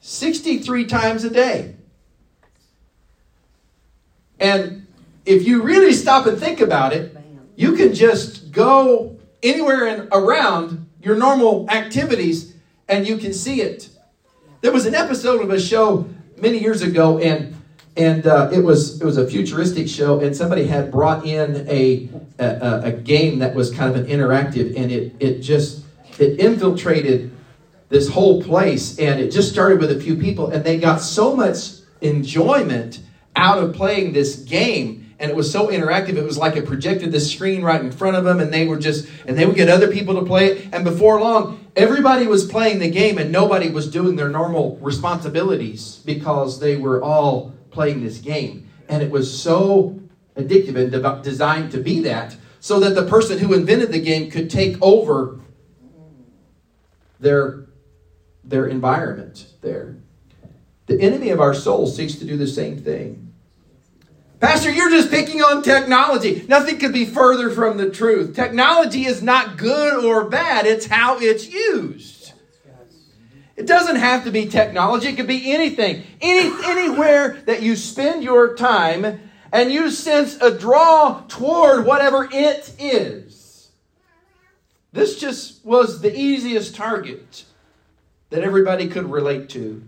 63 0.00 0.84
times 0.84 1.24
a 1.24 1.30
day. 1.30 1.74
And 4.38 4.86
if 5.24 5.46
you 5.46 5.62
really 5.62 5.94
stop 5.94 6.26
and 6.26 6.38
think 6.38 6.60
about 6.60 6.92
it, 6.92 7.16
you 7.56 7.72
can 7.72 7.94
just 7.94 8.52
go 8.52 9.18
anywhere 9.42 9.86
and 9.86 10.08
around 10.12 10.86
your 11.02 11.16
normal 11.16 11.70
activities 11.70 12.54
and 12.86 13.08
you 13.08 13.16
can 13.16 13.32
see 13.32 13.62
it. 13.62 13.88
There 14.60 14.72
was 14.72 14.84
an 14.84 14.94
episode 14.94 15.40
of 15.40 15.50
a 15.50 15.58
show 15.58 16.06
many 16.36 16.58
years 16.58 16.82
ago, 16.82 17.18
and 17.18 17.56
and 17.98 18.26
uh, 18.26 18.48
it 18.52 18.60
was 18.60 19.00
it 19.00 19.04
was 19.04 19.16
a 19.16 19.26
futuristic 19.26 19.88
show, 19.88 20.20
and 20.20 20.34
somebody 20.34 20.66
had 20.66 20.90
brought 20.90 21.26
in 21.26 21.68
a, 21.68 22.08
a, 22.38 22.80
a 22.84 22.92
game 22.92 23.40
that 23.40 23.54
was 23.54 23.72
kind 23.72 23.94
of 23.94 24.04
an 24.04 24.06
interactive, 24.06 24.76
and 24.76 24.92
it 24.92 25.14
it 25.18 25.40
just 25.40 25.84
it 26.18 26.38
infiltrated 26.38 27.32
this 27.88 28.08
whole 28.08 28.40
place, 28.42 28.98
and 28.98 29.20
it 29.20 29.30
just 29.30 29.50
started 29.50 29.80
with 29.80 29.90
a 29.90 30.00
few 30.00 30.14
people, 30.14 30.50
and 30.50 30.64
they 30.64 30.78
got 30.78 31.00
so 31.00 31.34
much 31.34 31.70
enjoyment 32.00 33.00
out 33.34 33.58
of 33.58 33.74
playing 33.74 34.12
this 34.12 34.36
game, 34.36 35.12
and 35.18 35.28
it 35.28 35.36
was 35.36 35.50
so 35.50 35.66
interactive. 35.66 36.16
It 36.16 36.24
was 36.24 36.38
like 36.38 36.54
it 36.54 36.66
projected 36.66 37.10
the 37.10 37.20
screen 37.20 37.62
right 37.62 37.80
in 37.80 37.90
front 37.90 38.16
of 38.16 38.22
them, 38.22 38.38
and 38.38 38.54
they 38.54 38.66
were 38.68 38.78
just 38.78 39.08
and 39.26 39.36
they 39.36 39.44
would 39.44 39.56
get 39.56 39.68
other 39.68 39.90
people 39.90 40.14
to 40.14 40.24
play 40.24 40.52
it, 40.52 40.68
and 40.72 40.84
before 40.84 41.20
long, 41.20 41.66
everybody 41.74 42.28
was 42.28 42.46
playing 42.46 42.78
the 42.78 42.90
game, 42.90 43.18
and 43.18 43.32
nobody 43.32 43.70
was 43.70 43.90
doing 43.90 44.14
their 44.14 44.28
normal 44.28 44.76
responsibilities 44.76 46.00
because 46.04 46.60
they 46.60 46.76
were 46.76 47.02
all 47.02 47.57
playing 47.70 48.02
this 48.02 48.18
game. 48.18 48.68
And 48.88 49.02
it 49.02 49.10
was 49.10 49.40
so 49.40 50.00
addictive 50.36 50.76
and 50.76 50.90
de- 50.90 51.22
designed 51.22 51.72
to 51.72 51.78
be 51.78 52.00
that 52.00 52.36
so 52.60 52.80
that 52.80 52.94
the 52.94 53.06
person 53.06 53.38
who 53.38 53.54
invented 53.54 53.92
the 53.92 54.00
game 54.00 54.30
could 54.30 54.50
take 54.50 54.76
over 54.82 55.40
their, 57.20 57.66
their 58.44 58.66
environment 58.66 59.46
there. 59.60 59.96
The 60.86 61.00
enemy 61.00 61.30
of 61.30 61.40
our 61.40 61.54
soul 61.54 61.86
seeks 61.86 62.14
to 62.16 62.24
do 62.24 62.36
the 62.36 62.46
same 62.46 62.78
thing. 62.78 63.32
Pastor, 64.40 64.70
you're 64.70 64.90
just 64.90 65.10
picking 65.10 65.42
on 65.42 65.62
technology. 65.62 66.44
Nothing 66.48 66.78
could 66.78 66.92
be 66.92 67.04
further 67.04 67.50
from 67.50 67.76
the 67.76 67.90
truth. 67.90 68.36
Technology 68.36 69.04
is 69.04 69.20
not 69.20 69.56
good 69.56 70.04
or 70.04 70.28
bad, 70.28 70.64
it's 70.64 70.86
how 70.86 71.18
it's 71.18 71.48
used. 71.48 72.17
It 73.58 73.66
doesn't 73.66 73.96
have 73.96 74.22
to 74.22 74.30
be 74.30 74.46
technology, 74.46 75.08
it 75.08 75.16
could 75.16 75.26
be 75.26 75.52
anything. 75.52 76.04
Any, 76.20 76.52
anywhere 76.64 77.42
that 77.46 77.60
you 77.60 77.74
spend 77.74 78.22
your 78.22 78.54
time 78.54 79.20
and 79.50 79.72
you 79.72 79.90
sense 79.90 80.40
a 80.40 80.56
draw 80.56 81.24
toward 81.26 81.84
whatever 81.84 82.28
it 82.30 82.72
is. 82.78 83.70
This 84.92 85.18
just 85.18 85.64
was 85.66 86.00
the 86.00 86.16
easiest 86.16 86.76
target 86.76 87.46
that 88.30 88.44
everybody 88.44 88.86
could 88.86 89.10
relate 89.10 89.48
to. 89.50 89.82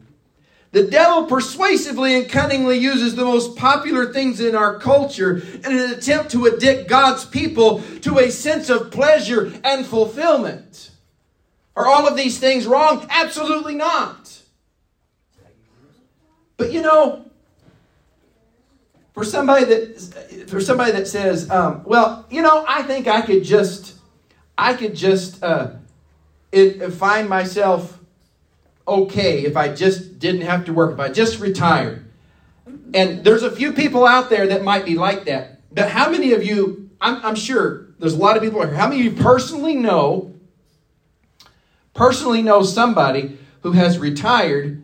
The 0.73 0.89
devil 0.89 1.27
persuasively 1.27 2.17
and 2.17 2.29
cunningly 2.29 2.77
uses 2.77 3.15
the 3.15 3.25
most 3.25 3.57
popular 3.57 4.13
things 4.13 4.41
in 4.41 4.57
our 4.57 4.81
culture 4.81 5.37
in 5.37 5.65
an 5.65 5.93
attempt 5.93 6.33
to 6.33 6.47
addict 6.47 6.89
God's 6.89 7.25
people 7.25 7.83
to 8.01 8.19
a 8.19 8.33
sense 8.33 8.69
of 8.69 8.91
pleasure 8.91 9.53
and 9.63 9.87
fulfillment. 9.87 10.91
Are 11.81 11.87
all 11.87 12.07
of 12.07 12.15
these 12.15 12.39
things 12.39 12.67
wrong? 12.67 13.07
Absolutely 13.09 13.75
not. 13.75 14.43
But 16.59 16.73
you 16.73 16.83
know, 16.83 17.25
for 19.15 19.25
somebody 19.25 19.65
that 19.65 20.47
for 20.51 20.61
somebody 20.61 20.93
that 20.93 21.09
says, 21.09 21.51
um, 21.51 21.83
"Well, 21.85 22.27
you 22.29 22.43
know, 22.43 22.67
I 22.69 22.83
think 22.83 23.09
I 23.09 23.23
could 23.23 23.45
just, 23.45 23.95
I 24.59 24.75
could 24.75 24.95
just 24.95 25.43
uh, 25.43 25.71
it, 26.53 26.91
find 26.91 27.31
myself 27.31 27.99
okay 28.87 29.47
if 29.47 29.57
I 29.57 29.75
just 29.75 30.19
didn't 30.19 30.43
have 30.43 30.67
to 30.67 30.75
work, 30.75 30.93
if 30.93 31.01
I 31.01 31.09
just 31.09 31.41
retired. 31.41 32.05
And 32.93 33.25
there's 33.25 33.43
a 33.43 33.51
few 33.51 33.73
people 33.73 34.07
out 34.07 34.29
there 34.29 34.49
that 34.49 34.63
might 34.63 34.85
be 34.85 34.97
like 34.97 35.25
that. 35.25 35.61
But 35.73 35.89
how 35.89 36.11
many 36.11 36.35
of 36.35 36.45
you, 36.45 36.91
I'm, 37.01 37.25
I'm 37.25 37.37
sure 37.37 37.87
there's 37.99 38.15
a 38.15 38.19
lot 38.19 38.37
of 38.37 38.43
people 38.43 38.61
here, 38.61 38.75
how 38.75 38.87
many 38.87 39.07
of 39.07 39.15
you 39.15 39.23
personally 39.23 39.77
know, 39.77 40.35
personally 41.95 42.43
know 42.43 42.63
somebody 42.63 43.39
who 43.63 43.73
has 43.73 43.99
retired 43.99 44.83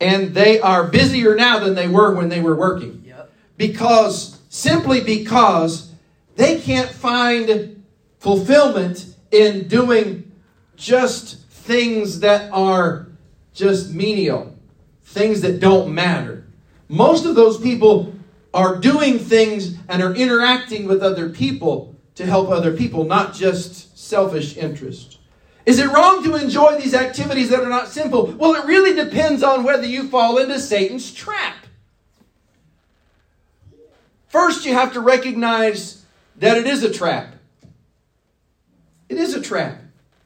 and 0.00 0.34
they 0.34 0.60
are 0.60 0.88
busier 0.88 1.34
now 1.34 1.58
than 1.58 1.74
they 1.74 1.88
were 1.88 2.14
when 2.14 2.28
they 2.28 2.40
were 2.40 2.56
working? 2.56 3.02
Yep. 3.06 3.32
Because, 3.56 4.40
simply 4.48 5.00
because 5.00 5.92
they 6.36 6.60
can't 6.60 6.90
find 6.90 7.84
fulfillment 8.18 9.14
in 9.30 9.68
doing 9.68 10.32
just 10.76 11.40
things 11.48 12.20
that 12.20 12.50
are 12.52 13.06
just 13.54 13.92
menial, 13.92 14.56
things 15.04 15.40
that 15.42 15.60
don't 15.60 15.94
matter. 15.94 16.44
Most 16.88 17.24
of 17.24 17.34
those 17.34 17.60
people 17.60 18.14
are 18.54 18.76
doing 18.76 19.18
things 19.18 19.76
and 19.88 20.02
are 20.02 20.14
interacting 20.14 20.86
with 20.86 21.02
other 21.02 21.28
people 21.30 21.94
to 22.16 22.26
help 22.26 22.50
other 22.50 22.76
people, 22.76 23.04
not 23.04 23.32
just 23.32 23.96
selfish 23.98 24.56
interest. 24.56 25.18
Is 25.64 25.78
it 25.78 25.90
wrong 25.90 26.24
to 26.24 26.34
enjoy 26.34 26.78
these 26.78 26.94
activities 26.94 27.50
that 27.50 27.60
are 27.60 27.68
not 27.68 27.88
simple? 27.88 28.26
Well, 28.26 28.54
it 28.54 28.66
really 28.66 28.94
depends 28.94 29.42
on 29.42 29.62
whether 29.62 29.86
you 29.86 30.08
fall 30.08 30.38
into 30.38 30.58
Satan's 30.58 31.12
trap. 31.12 31.56
First, 34.28 34.64
you 34.64 34.74
have 34.74 34.94
to 34.94 35.00
recognize 35.00 36.04
that 36.36 36.56
it 36.58 36.66
is 36.66 36.82
a 36.82 36.92
trap. 36.92 37.34
It 39.08 39.18
is 39.18 39.34
a 39.34 39.42
trap. 39.42 39.78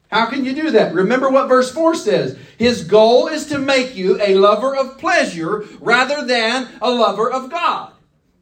How 0.09 0.27
can 0.27 0.45
you 0.45 0.55
do 0.55 0.71
that? 0.71 0.93
Remember 0.93 1.29
what 1.29 1.49
verse 1.49 1.71
4 1.71 1.93
says. 1.93 2.37
His 2.57 2.85
goal 2.85 3.27
is 3.27 3.47
to 3.47 3.59
make 3.59 3.95
you 3.95 4.19
a 4.21 4.35
lover 4.35 4.75
of 4.75 4.97
pleasure 4.97 5.65
rather 5.81 6.25
than 6.25 6.69
a 6.81 6.89
lover 6.89 7.29
of 7.29 7.51
God. 7.51 7.91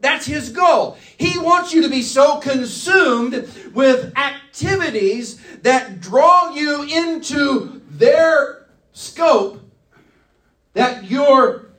That's 0.06 0.28
his 0.28 0.52
goal. 0.52 1.00
He 1.18 1.39
wants 1.39 1.74
you 1.74 1.82
to 1.82 1.89
be 1.89 2.04
so 2.04 2.38
consumed 2.38 3.34
with 3.74 4.15
activities 4.15 5.41
that 5.63 6.00
draw 6.00 6.52
you 6.52 6.84
into 6.84 7.82
their 7.89 8.68
scope 8.94 9.68
that 10.74 11.06
your 11.06 11.70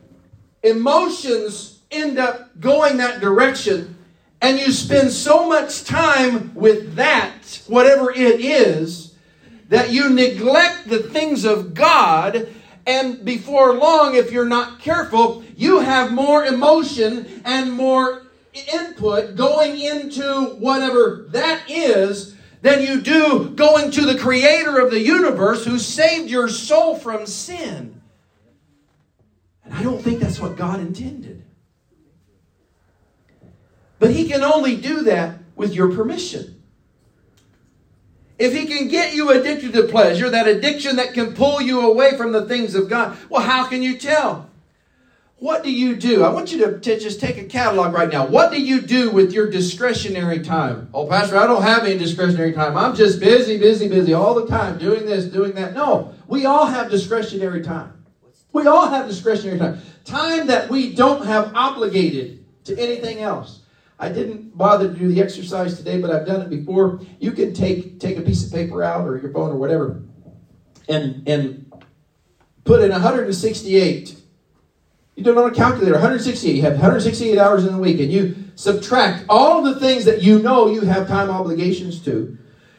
emotions 0.65 1.79
end 1.93 2.19
up 2.19 2.59
going 2.59 2.97
that 2.97 3.21
direction 3.21 3.97
and 4.43 4.59
you 4.59 4.73
spend 4.73 5.13
so 5.13 5.49
much 5.49 5.85
time 5.85 6.53
with 6.53 6.97
that, 6.97 7.63
whatever 7.69 8.11
it 8.11 8.41
is, 8.41 9.15
that 9.69 9.93
you 9.93 10.11
neglect 10.11 10.89
the 10.89 10.99
things 10.99 11.45
of 11.45 11.75
God, 11.75 12.49
and 12.87 13.25
before 13.25 13.75
long, 13.75 14.15
if 14.15 14.31
you're 14.31 14.45
not 14.45 14.79
careful, 14.79 15.43
you 15.57 15.81
have 15.81 16.13
more 16.13 16.45
emotion 16.45 17.43
and 17.45 17.73
more 17.73 18.23
input 18.73 19.37
going 19.37 19.79
into 19.79 20.57
whatever 20.59 21.27
that 21.31 21.69
is 21.69 22.37
than 22.63 22.83
you 22.83 23.01
do 23.01 23.51
going 23.51 23.91
to 23.91 24.07
the 24.07 24.19
creator 24.19 24.79
of 24.79 24.91
the 24.91 25.01
universe 25.01 25.65
who 25.65 25.79
saved 25.79 26.31
your 26.31 26.49
soul 26.49 26.97
from 26.97 27.27
sin. 27.27 28.01
And 29.65 29.75
I 29.75 29.83
don't 29.83 30.01
think 30.01 30.21
that's 30.21 30.39
what 30.39 30.57
God 30.57 30.81
intended. 30.81 31.45
But 33.99 34.13
He 34.13 34.29
can 34.29 34.43
only 34.43 34.77
do 34.77 35.03
that 35.03 35.39
with 35.57 35.75
your 35.75 35.93
permission. 35.93 36.56
If 38.39 38.53
he 38.53 38.67
can 38.67 38.89
get 38.89 39.15
you 39.15 39.31
addicted 39.31 39.73
to 39.73 39.85
pleasure, 39.85 40.29
that 40.29 40.47
addiction 40.47 40.97
that 40.97 41.15
can 41.15 41.35
pull 41.35 41.61
you 41.61 41.91
away 41.91 42.17
from 42.17 42.33
the 42.33 42.47
things 42.47 42.75
of 42.75 42.89
God, 42.89 43.17
well, 43.31 43.43
how 43.43 43.67
can 43.67 43.83
you 43.83 43.97
tell? 43.97 44.51
What 45.39 45.63
do 45.63 45.71
you 45.71 45.97
do? 45.97 46.25
I 46.25 46.31
want 46.31 46.51
you 46.51 46.59
to, 46.65 46.79
to 46.79 46.99
just 46.99 47.21
take 47.21 47.37
a 47.37 47.45
catalog 47.45 47.93
right 47.93 48.11
now. 48.11 48.27
What 48.27 48.51
do 48.51 48.61
you 48.61 48.81
do 48.81 49.11
with 49.11 49.33
your 49.33 49.51
discretionary 49.51 50.41
time? 50.41 50.89
Oh, 50.95 51.07
Pastor, 51.07 51.37
I 51.37 51.47
don't 51.47 51.63
have 51.63 51.85
any 51.85 51.99
discretionary 51.99 52.53
time. 52.53 52.77
I'm 52.77 52.95
just 52.95 53.21
busy, 53.21 53.59
busy, 53.59 53.89
busy 53.89 54.15
all 54.15 54.35
the 54.35 54.47
time 54.47 54.79
doing 54.79 55.05
this, 55.05 55.27
doing 55.27 55.53
that. 55.53 55.75
No, 55.75 56.15
we 56.27 56.47
all 56.47 56.67
have 56.67 56.91
discretionary 56.91 57.63
time. 57.63 58.05
We 58.53 58.67
all 58.67 58.89
have 58.89 59.07
discretionary 59.09 59.59
time. 59.59 59.81
Time 60.07 60.47
that 60.47 60.71
we 60.71 60.95
don't 60.95 61.27
have 61.27 61.53
obligated 61.55 62.45
to 62.65 62.79
anything 62.79 63.21
else. 63.21 63.61
I 63.99 64.11
didn't 64.11 64.57
bother 64.57 64.89
to 64.89 64.95
do 64.95 65.09
the 65.09 65.23
exercise 65.23 65.79
today, 65.79 66.01
but 66.01 66.11
I've 66.11 66.27
done 66.27 66.43
it 66.43 66.51
before. 66.51 67.01
You 67.19 67.33
can 67.33 67.55
take 67.55 67.99
take 67.99 68.19
a 68.19 68.23
piece 68.23 68.45
of 68.45 68.53
paper 68.53 68.83
out 68.83 69.07
or 69.07 69.19
your 69.19 69.33
phone 69.33 69.51
or 69.51 69.57
whatever, 69.57 70.03
and 70.89 71.27
and 71.27 71.73
put 72.65 72.83
in 72.83 72.91
168. 72.91 74.21
You 75.15 75.25
do 75.25 75.31
it 75.31 75.39
on 75.39 75.51
a 75.51 75.55
calculator. 75.55 75.95
168. 75.95 76.57
You 76.57 76.63
have 76.63 76.75
168 76.75 77.39
hours 77.39 77.65
in 77.65 77.73
a 77.73 77.79
week, 77.79 78.01
and 78.01 78.13
you 78.13 78.37
subtract 78.55 79.25
all 79.31 79.63
the 79.63 79.81
things 79.81 80.05
that 80.05 80.23
you 80.23 80.43
know 80.43 80.69
you 80.69 80.83
have 80.83 81.09
time 81.09 81.31
obligations 81.31 82.03
to. 82.05 82.37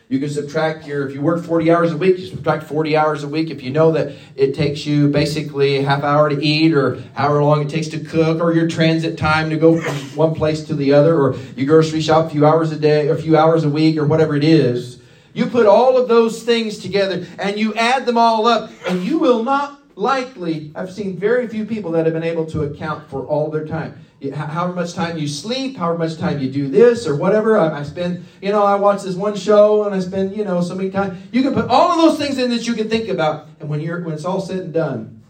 You 0.10 0.20
can 0.20 0.30
subtract 0.30 0.88
your, 0.88 1.06
if 1.06 1.14
you 1.14 1.22
work 1.22 1.44
40 1.44 1.70
hours 1.70 1.92
a 1.92 1.98
week, 1.98 2.18
you 2.18 2.28
subtract 2.28 2.64
40 2.64 2.96
hours 2.96 3.24
a 3.24 3.28
week. 3.28 3.50
If 3.50 3.62
you 3.62 3.72
know 3.72 3.92
that 3.92 4.16
it 4.38 4.56
takes 4.56 4.86
you 4.86 5.10
basically 5.10 5.82
half 5.82 6.02
hour 6.02 6.30
to 6.30 6.42
eat 6.42 6.74
or 6.74 7.02
however 7.14 7.44
long 7.44 7.64
it 7.64 7.70
takes 7.70 7.90
to 7.90 8.00
cook 8.00 8.40
or 8.40 8.54
your 8.54 8.70
transit 8.70 9.18
time 9.18 9.50
to 9.50 9.58
go 9.58 9.82
from 9.82 9.94
one 10.16 10.34
place 10.34 10.64
to 10.68 10.76
the 10.76 10.94
other 10.94 11.20
or 11.20 11.36
you 11.58 11.66
grocery 11.66 12.00
shop 12.00 12.28
a 12.28 12.30
few 12.30 12.46
hours 12.46 12.72
a 12.72 12.80
day 12.80 13.10
or 13.10 13.16
a 13.16 13.22
few 13.22 13.36
hours 13.36 13.66
a 13.66 13.70
week 13.70 13.98
or 13.98 14.06
whatever 14.06 14.38
it 14.38 14.46
is, 14.46 15.02
you 15.34 15.46
put 15.46 15.66
all 15.66 15.98
of 15.98 16.08
those 16.08 16.42
things 16.42 16.78
together 16.78 17.28
and 17.38 17.60
you 17.60 17.74
add 17.74 18.06
them 18.06 18.18
all 18.18 18.48
up 18.48 18.72
and 18.88 19.04
you 19.04 19.20
will 19.20 19.44
not 19.44 19.78
likely, 19.98 20.72
I've 20.76 20.92
seen 20.94 21.18
very 21.18 21.48
few 21.48 21.66
people 21.66 21.92
that 21.92 22.06
have 22.06 22.14
been 22.14 22.24
able 22.24 22.46
to 22.48 22.64
account 22.64 23.10
for 23.10 23.26
all 23.26 23.50
their 23.50 23.66
time 23.66 24.06
however 24.34 24.74
much 24.74 24.94
time 24.94 25.18
you 25.18 25.28
sleep, 25.28 25.78
however 25.78 26.00
much 26.00 26.18
time 26.18 26.40
you 26.40 26.50
do 26.50 26.68
this 26.68 27.06
or 27.06 27.16
whatever. 27.16 27.58
I, 27.58 27.84
spend, 27.84 28.26
you 28.42 28.52
know, 28.52 28.64
I 28.64 28.76
watch 28.76 29.04
this 29.04 29.16
one 29.16 29.36
show 29.36 29.84
and 29.84 29.94
I 29.94 30.00
spend, 30.00 30.36
you 30.36 30.44
know, 30.44 30.62
so 30.62 30.74
many 30.76 30.90
time. 30.90 31.30
You 31.32 31.44
can 31.44 31.54
put 31.54 31.68
all 31.68 31.92
of 31.92 31.98
those 31.98 32.18
things 32.18 32.40
in 32.40 32.50
that 32.50 32.68
you 32.68 32.74
can 32.74 32.90
think 32.90 33.10
about, 33.10 33.48
and 33.60 33.70
when 33.70 33.80
you're 33.80 34.02
when 34.02 34.16
it's 34.16 34.26
all 34.26 34.42
said 34.42 34.60
and 34.60 34.74
done, 34.74 35.24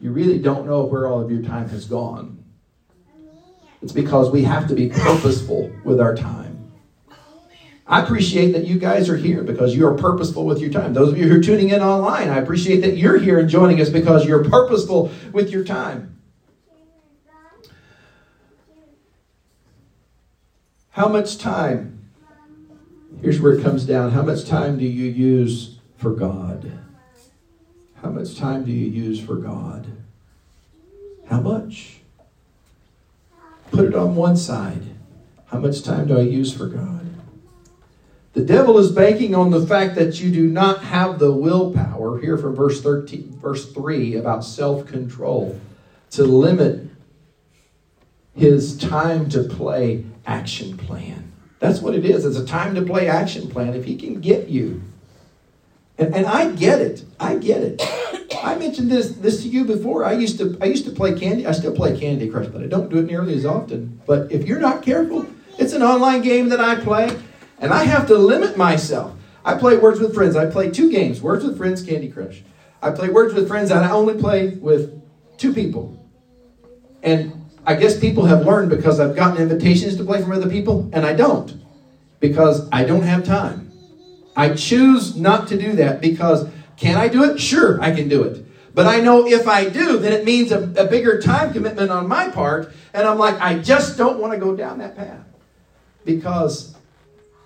you 0.00 0.10
really 0.10 0.38
don't 0.38 0.66
know 0.66 0.84
where 0.84 1.06
all 1.06 1.20
of 1.20 1.30
your 1.30 1.42
time 1.42 1.68
has 1.68 1.84
gone. 1.84 2.44
It's 3.82 3.92
because 3.92 4.30
we 4.30 4.42
have 4.42 4.66
to 4.68 4.74
be 4.74 4.88
purposeful 4.88 5.70
with 5.84 6.00
our 6.00 6.14
time. 6.14 6.49
I 7.90 8.00
appreciate 8.00 8.52
that 8.52 8.66
you 8.66 8.78
guys 8.78 9.08
are 9.08 9.16
here 9.16 9.42
because 9.42 9.74
you 9.74 9.84
are 9.84 9.96
purposeful 9.96 10.44
with 10.44 10.60
your 10.60 10.70
time. 10.70 10.94
Those 10.94 11.10
of 11.10 11.18
you 11.18 11.26
who 11.26 11.40
are 11.40 11.42
tuning 11.42 11.70
in 11.70 11.82
online, 11.82 12.28
I 12.28 12.36
appreciate 12.36 12.82
that 12.82 12.96
you're 12.96 13.18
here 13.18 13.40
and 13.40 13.48
joining 13.48 13.80
us 13.80 13.88
because 13.88 14.24
you're 14.24 14.44
purposeful 14.44 15.10
with 15.32 15.50
your 15.50 15.64
time. 15.64 16.20
How 20.90 21.08
much 21.08 21.38
time? 21.38 22.08
Here's 23.22 23.40
where 23.40 23.54
it 23.54 23.62
comes 23.62 23.84
down. 23.84 24.12
How 24.12 24.22
much 24.22 24.46
time 24.46 24.78
do 24.78 24.84
you 24.84 25.10
use 25.10 25.80
for 25.96 26.12
God? 26.12 26.70
How 28.00 28.10
much 28.10 28.36
time 28.36 28.64
do 28.64 28.70
you 28.70 28.86
use 28.86 29.18
for 29.20 29.34
God? 29.34 29.90
How 31.26 31.40
much? 31.40 31.98
Put 33.72 33.86
it 33.86 33.96
on 33.96 34.14
one 34.14 34.36
side. 34.36 34.94
How 35.46 35.58
much 35.58 35.82
time 35.82 36.06
do 36.06 36.16
I 36.16 36.22
use 36.22 36.56
for 36.56 36.68
God? 36.68 36.99
The 38.32 38.44
devil 38.44 38.78
is 38.78 38.92
banking 38.92 39.34
on 39.34 39.50
the 39.50 39.66
fact 39.66 39.96
that 39.96 40.20
you 40.20 40.30
do 40.30 40.46
not 40.46 40.84
have 40.84 41.18
the 41.18 41.32
willpower, 41.32 42.20
here 42.20 42.38
from 42.38 42.54
verse 42.54 42.80
13, 42.80 43.38
verse 43.40 43.72
3 43.72 44.16
about 44.16 44.44
self-control, 44.44 45.60
to 46.10 46.22
limit 46.24 46.88
his 48.34 48.78
time 48.78 49.28
to 49.30 49.42
play 49.42 50.04
action 50.26 50.76
plan. 50.76 51.32
That's 51.58 51.80
what 51.80 51.94
it 51.94 52.04
is. 52.04 52.24
It's 52.24 52.38
a 52.38 52.46
time 52.46 52.74
to 52.76 52.82
play 52.82 53.08
action 53.08 53.48
plan. 53.50 53.74
If 53.74 53.84
he 53.84 53.96
can 53.96 54.20
get 54.20 54.48
you. 54.48 54.82
And, 55.98 56.14
and 56.14 56.26
I 56.26 56.52
get 56.52 56.80
it. 56.80 57.04
I 57.18 57.36
get 57.36 57.62
it. 57.62 57.82
I 58.42 58.54
mentioned 58.54 58.90
this 58.90 59.10
this 59.12 59.42
to 59.42 59.48
you 59.48 59.66
before. 59.66 60.04
I 60.04 60.12
used 60.12 60.38
to 60.38 60.56
I 60.62 60.64
used 60.64 60.86
to 60.86 60.90
play 60.90 61.18
Candy. 61.18 61.46
I 61.46 61.52
still 61.52 61.74
play 61.74 61.98
Candy 61.98 62.30
Crush, 62.30 62.46
but 62.46 62.62
I 62.62 62.66
don't 62.66 62.88
do 62.88 62.98
it 62.98 63.06
nearly 63.06 63.34
as 63.34 63.44
often. 63.44 64.00
But 64.06 64.32
if 64.32 64.46
you're 64.46 64.60
not 64.60 64.82
careful, 64.82 65.26
it's 65.58 65.74
an 65.74 65.82
online 65.82 66.22
game 66.22 66.48
that 66.48 66.60
I 66.60 66.76
play, 66.76 67.14
and 67.60 67.72
I 67.72 67.84
have 67.84 68.06
to 68.08 68.16
limit 68.16 68.56
myself. 68.56 69.14
I 69.44 69.54
play 69.54 69.76
Words 69.76 70.00
with 70.00 70.14
Friends. 70.14 70.34
I 70.34 70.46
play 70.46 70.70
two 70.70 70.90
games: 70.90 71.22
Words 71.22 71.44
with 71.44 71.56
Friends, 71.56 71.82
Candy 71.82 72.10
Crush. 72.10 72.42
I 72.82 72.90
play 72.90 73.08
Words 73.08 73.34
with 73.34 73.46
Friends, 73.46 73.70
and 73.70 73.84
I 73.84 73.90
only 73.90 74.18
play 74.18 74.48
with 74.48 75.00
two 75.38 75.52
people. 75.52 75.96
And 77.02 77.48
I 77.64 77.74
guess 77.74 77.98
people 77.98 78.24
have 78.24 78.44
learned 78.44 78.70
because 78.70 78.98
I've 78.98 79.14
gotten 79.14 79.40
invitations 79.40 79.96
to 79.96 80.04
play 80.04 80.20
from 80.20 80.32
other 80.32 80.48
people, 80.48 80.90
and 80.92 81.06
I 81.06 81.12
don't 81.12 81.60
because 82.18 82.68
I 82.70 82.84
don't 82.84 83.02
have 83.02 83.24
time. 83.24 83.70
I 84.36 84.54
choose 84.54 85.16
not 85.16 85.48
to 85.48 85.58
do 85.58 85.72
that 85.76 86.00
because 86.00 86.48
can 86.76 86.96
I 86.96 87.08
do 87.08 87.24
it? 87.24 87.40
Sure, 87.40 87.80
I 87.82 87.94
can 87.94 88.08
do 88.08 88.22
it. 88.22 88.46
But 88.74 88.86
I 88.86 89.00
know 89.00 89.26
if 89.26 89.48
I 89.48 89.68
do, 89.68 89.98
then 89.98 90.12
it 90.12 90.24
means 90.24 90.52
a, 90.52 90.62
a 90.76 90.86
bigger 90.86 91.20
time 91.20 91.52
commitment 91.52 91.90
on 91.90 92.08
my 92.08 92.30
part, 92.30 92.72
and 92.94 93.06
I'm 93.06 93.18
like, 93.18 93.40
I 93.40 93.58
just 93.58 93.98
don't 93.98 94.18
want 94.18 94.32
to 94.32 94.38
go 94.38 94.54
down 94.54 94.78
that 94.78 94.96
path 94.96 95.24
because 96.04 96.76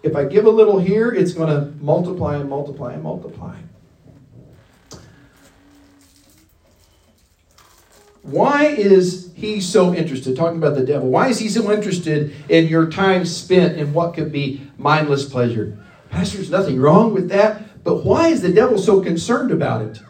if 0.04 0.14
I 0.14 0.24
give 0.24 0.44
a 0.44 0.50
little 0.50 0.78
here, 0.78 1.10
it's 1.10 1.32
going 1.32 1.48
to 1.48 1.72
multiply 1.82 2.36
and 2.36 2.48
multiply 2.48 2.92
and 2.92 3.02
multiply. 3.02 3.56
Why 8.20 8.66
is 8.66 9.32
he 9.34 9.62
so 9.62 9.94
interested? 9.94 10.36
Talking 10.36 10.58
about 10.58 10.74
the 10.74 10.84
devil. 10.84 11.08
Why 11.08 11.28
is 11.28 11.38
he 11.38 11.48
so 11.48 11.72
interested 11.72 12.34
in 12.50 12.68
your 12.68 12.90
time 12.90 13.24
spent 13.24 13.78
in 13.78 13.94
what 13.94 14.14
could 14.14 14.30
be 14.30 14.70
mindless 14.76 15.26
pleasure? 15.26 15.78
Pastor, 16.10 16.36
there's 16.36 16.50
nothing 16.50 16.78
wrong 16.78 17.14
with 17.14 17.30
that. 17.30 17.82
But 17.82 18.04
why 18.04 18.28
is 18.28 18.42
the 18.42 18.52
devil 18.52 18.78
so 18.78 19.00
concerned 19.02 19.50
about 19.50 19.82
it? 19.82 20.00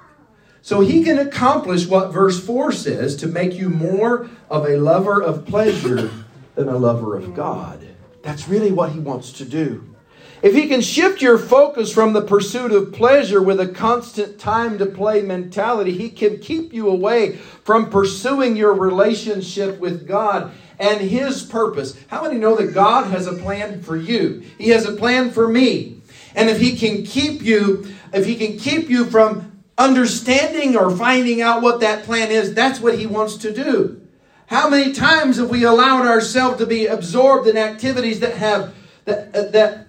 So 0.60 0.80
he 0.80 1.04
can 1.04 1.18
accomplish 1.18 1.86
what 1.86 2.12
verse 2.12 2.44
4 2.44 2.72
says 2.72 3.14
to 3.16 3.28
make 3.28 3.54
you 3.54 3.68
more 3.68 4.28
of 4.50 4.64
a 4.66 4.76
lover 4.76 5.22
of 5.22 5.46
pleasure 5.46 6.10
than 6.56 6.68
a 6.68 6.78
lover 6.78 7.16
of 7.16 7.34
God. 7.34 7.93
That's 8.24 8.48
really 8.48 8.72
what 8.72 8.90
he 8.90 8.98
wants 8.98 9.32
to 9.34 9.44
do. 9.44 9.94
If 10.42 10.54
he 10.54 10.66
can 10.66 10.80
shift 10.80 11.22
your 11.22 11.38
focus 11.38 11.92
from 11.92 12.12
the 12.12 12.22
pursuit 12.22 12.72
of 12.72 12.92
pleasure 12.92 13.42
with 13.42 13.60
a 13.60 13.68
constant 13.68 14.38
time 14.38 14.78
to 14.78 14.86
play 14.86 15.22
mentality, 15.22 15.92
he 15.92 16.10
can 16.10 16.38
keep 16.38 16.72
you 16.72 16.88
away 16.88 17.36
from 17.36 17.90
pursuing 17.90 18.56
your 18.56 18.74
relationship 18.74 19.78
with 19.78 20.08
God 20.08 20.52
and 20.78 21.00
his 21.00 21.42
purpose. 21.42 21.96
How 22.08 22.22
many 22.22 22.38
know 22.38 22.56
that 22.56 22.74
God 22.74 23.10
has 23.10 23.26
a 23.26 23.34
plan 23.34 23.82
for 23.82 23.96
you? 23.96 24.42
He 24.58 24.70
has 24.70 24.86
a 24.86 24.96
plan 24.96 25.30
for 25.30 25.46
me. 25.46 26.02
And 26.34 26.50
if 26.50 26.58
he 26.60 26.76
can 26.76 27.04
keep 27.04 27.42
you, 27.42 27.94
if 28.12 28.26
he 28.26 28.36
can 28.36 28.58
keep 28.58 28.90
you 28.90 29.04
from 29.06 29.62
understanding 29.78 30.76
or 30.76 30.90
finding 30.90 31.40
out 31.42 31.62
what 31.62 31.80
that 31.80 32.04
plan 32.04 32.30
is, 32.30 32.54
that's 32.54 32.80
what 32.80 32.98
he 32.98 33.06
wants 33.06 33.36
to 33.38 33.52
do. 33.52 34.03
How 34.46 34.68
many 34.68 34.92
times 34.92 35.38
have 35.38 35.50
we 35.50 35.64
allowed 35.64 36.06
ourselves 36.06 36.58
to 36.58 36.66
be 36.66 36.86
absorbed 36.86 37.48
in 37.48 37.56
activities 37.56 38.20
that 38.20 38.34
have 38.36 38.74
that, 39.04 39.34
uh, 39.34 39.50
that 39.50 39.84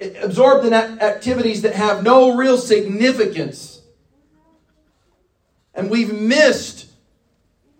absorbed 0.00 0.66
in 0.66 0.72
activities 0.72 1.62
that 1.62 1.74
have 1.74 2.02
no 2.02 2.36
real 2.36 2.56
significance. 2.56 3.82
And 5.74 5.90
we've 5.90 6.12
missed 6.12 6.86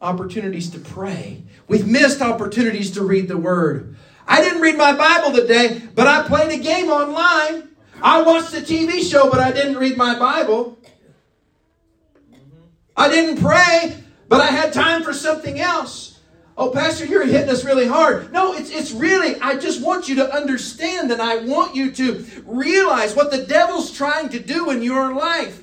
opportunities 0.00 0.70
to 0.70 0.78
pray. 0.78 1.42
We've 1.66 1.86
missed 1.86 2.20
opportunities 2.20 2.92
to 2.92 3.02
read 3.02 3.28
the 3.28 3.36
Word. 3.36 3.96
I 4.26 4.40
didn't 4.42 4.60
read 4.60 4.76
my 4.76 4.92
Bible 4.92 5.32
today, 5.32 5.82
but 5.94 6.06
I 6.06 6.22
played 6.26 6.58
a 6.58 6.62
game 6.62 6.90
online. 6.90 7.68
I 8.00 8.22
watched 8.22 8.54
a 8.54 8.60
TV 8.60 9.02
show, 9.08 9.30
but 9.30 9.40
I 9.40 9.50
didn't 9.50 9.76
read 9.76 9.96
my 9.96 10.18
Bible. 10.18 10.78
I 12.96 13.08
didn't 13.08 13.40
pray, 13.40 13.96
but 14.28 14.40
I 14.40 14.46
had 14.46 14.72
time 14.72 15.02
for 15.02 15.12
something 15.12 15.58
else. 15.58 16.07
Oh, 16.58 16.70
Pastor, 16.70 17.06
you're 17.06 17.24
hitting 17.24 17.50
us 17.50 17.64
really 17.64 17.86
hard. 17.86 18.32
No, 18.32 18.52
it's, 18.52 18.70
it's 18.70 18.90
really, 18.90 19.40
I 19.40 19.56
just 19.56 19.80
want 19.80 20.08
you 20.08 20.16
to 20.16 20.34
understand 20.34 21.12
and 21.12 21.22
I 21.22 21.36
want 21.36 21.76
you 21.76 21.92
to 21.92 22.26
realize 22.44 23.14
what 23.14 23.30
the 23.30 23.44
devil's 23.44 23.92
trying 23.92 24.28
to 24.30 24.40
do 24.40 24.70
in 24.70 24.82
your 24.82 25.14
life. 25.14 25.62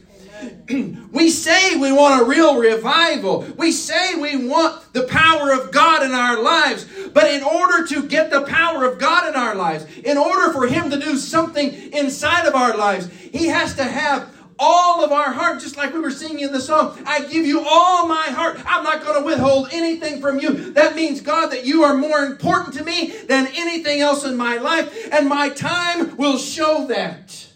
we 1.12 1.30
say 1.30 1.76
we 1.76 1.92
want 1.92 2.22
a 2.22 2.26
real 2.26 2.58
revival. 2.58 3.42
We 3.58 3.74
say 3.74 4.16
we 4.16 4.48
want 4.48 4.94
the 4.94 5.04
power 5.04 5.52
of 5.52 5.74
God 5.74 6.04
in 6.04 6.14
our 6.14 6.42
lives. 6.42 6.86
But 7.14 7.30
in 7.30 7.44
order 7.44 7.86
to 7.88 8.08
get 8.08 8.30
the 8.30 8.44
power 8.44 8.86
of 8.86 8.98
God 8.98 9.28
in 9.28 9.36
our 9.36 9.56
lives, 9.56 9.86
in 9.98 10.18
order 10.18 10.54
for 10.54 10.66
Him 10.66 10.90
to 10.92 11.00
do 11.00 11.18
something 11.18 11.74
inside 11.92 12.46
of 12.46 12.56
our 12.56 12.78
lives, 12.78 13.10
He 13.10 13.48
has 13.48 13.76
to 13.76 13.84
have 13.84 14.34
all 14.58 15.04
of 15.04 15.12
our 15.12 15.32
heart, 15.32 15.62
just 15.62 15.78
like 15.78 15.94
we 15.94 16.00
were 16.00 16.12
singing 16.12 16.40
in 16.40 16.52
the 16.52 16.62
song. 16.62 16.98
I 17.06 17.22
give 17.26 17.46
you 17.46 17.64
all 17.68 18.08
my 18.08 18.28
heart. 18.28 18.60
I'm 18.66 18.84
not 18.84 19.04
going 19.04 19.20
to 19.20 19.26
withhold 19.26 19.70
anything 19.72 20.22
from 20.22 20.40
you. 20.40 20.74
That 20.74 20.96
means, 20.96 21.22
God, 21.22 21.48
that 21.48 21.66
you 21.66 21.84
are 21.84 21.96
more 21.96 22.20
important 22.20 22.76
to 22.76 22.84
me 22.84 23.12
than 23.28 23.48
anything 23.56 24.02
else 24.02 24.24
in 24.24 24.38
my 24.38 24.58
life, 24.58 25.10
and 25.12 25.28
my 25.28 25.50
time 25.50 26.18
will 26.18 26.38
show 26.38 26.88
that. 26.88 27.48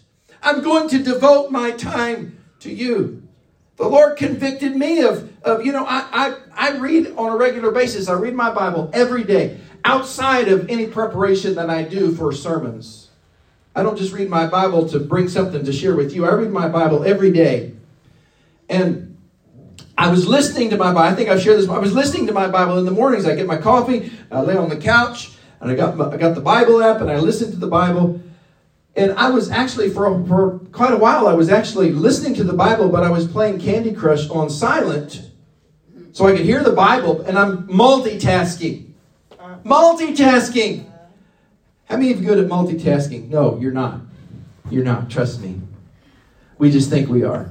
I'm 0.42 0.62
going 0.62 0.88
to 0.90 1.02
devote 1.02 1.50
my 1.50 1.70
time 1.72 2.38
to 2.60 2.72
you. 2.72 3.22
The 3.76 3.88
Lord 3.88 4.16
convicted 4.18 4.76
me 4.76 5.00
of, 5.02 5.30
of 5.42 5.64
you 5.64 5.72
know, 5.72 5.86
I, 5.86 6.06
I, 6.12 6.36
I 6.54 6.76
read 6.78 7.14
on 7.16 7.32
a 7.32 7.36
regular 7.36 7.70
basis. 7.70 8.08
I 8.08 8.12
read 8.12 8.34
my 8.34 8.52
Bible 8.52 8.90
every 8.92 9.24
day 9.24 9.58
outside 9.84 10.48
of 10.48 10.68
any 10.68 10.86
preparation 10.86 11.54
that 11.54 11.70
I 11.70 11.82
do 11.82 12.14
for 12.14 12.32
sermons. 12.32 13.09
I 13.74 13.82
don't 13.82 13.96
just 13.96 14.12
read 14.12 14.28
my 14.28 14.46
Bible 14.46 14.88
to 14.88 14.98
bring 14.98 15.28
something 15.28 15.64
to 15.64 15.72
share 15.72 15.94
with 15.94 16.12
you. 16.12 16.26
I 16.26 16.32
read 16.32 16.50
my 16.50 16.68
Bible 16.68 17.04
every 17.04 17.30
day. 17.30 17.72
And 18.68 19.16
I 19.96 20.10
was 20.10 20.26
listening 20.26 20.70
to 20.70 20.76
my 20.76 20.92
Bible. 20.92 21.00
I 21.00 21.14
think 21.14 21.28
I've 21.28 21.42
shared 21.42 21.58
this. 21.58 21.68
I 21.68 21.78
was 21.78 21.92
listening 21.92 22.26
to 22.26 22.32
my 22.32 22.48
Bible 22.48 22.78
in 22.78 22.84
the 22.84 22.90
mornings. 22.90 23.26
I 23.26 23.34
get 23.34 23.46
my 23.46 23.58
coffee, 23.58 24.10
I 24.30 24.40
lay 24.40 24.56
on 24.56 24.68
the 24.68 24.76
couch, 24.76 25.32
and 25.60 25.70
I 25.70 25.74
got, 25.74 25.96
my, 25.96 26.10
I 26.10 26.16
got 26.16 26.34
the 26.34 26.40
Bible 26.40 26.82
app, 26.82 27.00
and 27.00 27.10
I 27.10 27.18
listened 27.18 27.52
to 27.52 27.58
the 27.58 27.68
Bible. 27.68 28.20
And 28.96 29.12
I 29.12 29.30
was 29.30 29.50
actually, 29.50 29.90
for, 29.90 30.24
for 30.26 30.58
quite 30.72 30.92
a 30.92 30.96
while, 30.96 31.28
I 31.28 31.34
was 31.34 31.48
actually 31.48 31.92
listening 31.92 32.34
to 32.34 32.44
the 32.44 32.54
Bible, 32.54 32.88
but 32.88 33.04
I 33.04 33.10
was 33.10 33.28
playing 33.28 33.60
Candy 33.60 33.92
Crush 33.92 34.28
on 34.30 34.50
silent 34.50 35.30
so 36.12 36.26
I 36.26 36.36
could 36.36 36.44
hear 36.44 36.62
the 36.62 36.72
Bible, 36.72 37.20
and 37.22 37.38
I'm 37.38 37.68
multitasking. 37.68 38.92
Uh. 39.38 39.58
Multitasking. 39.64 40.89
How 41.90 41.96
many 41.96 42.12
of 42.12 42.20
you 42.20 42.26
good 42.28 42.38
at 42.38 42.46
multitasking? 42.46 43.30
No, 43.30 43.58
you're 43.58 43.72
not. 43.72 44.00
You're 44.70 44.84
not. 44.84 45.10
Trust 45.10 45.40
me. 45.40 45.60
We 46.56 46.70
just 46.70 46.88
think 46.88 47.08
we 47.08 47.24
are. 47.24 47.50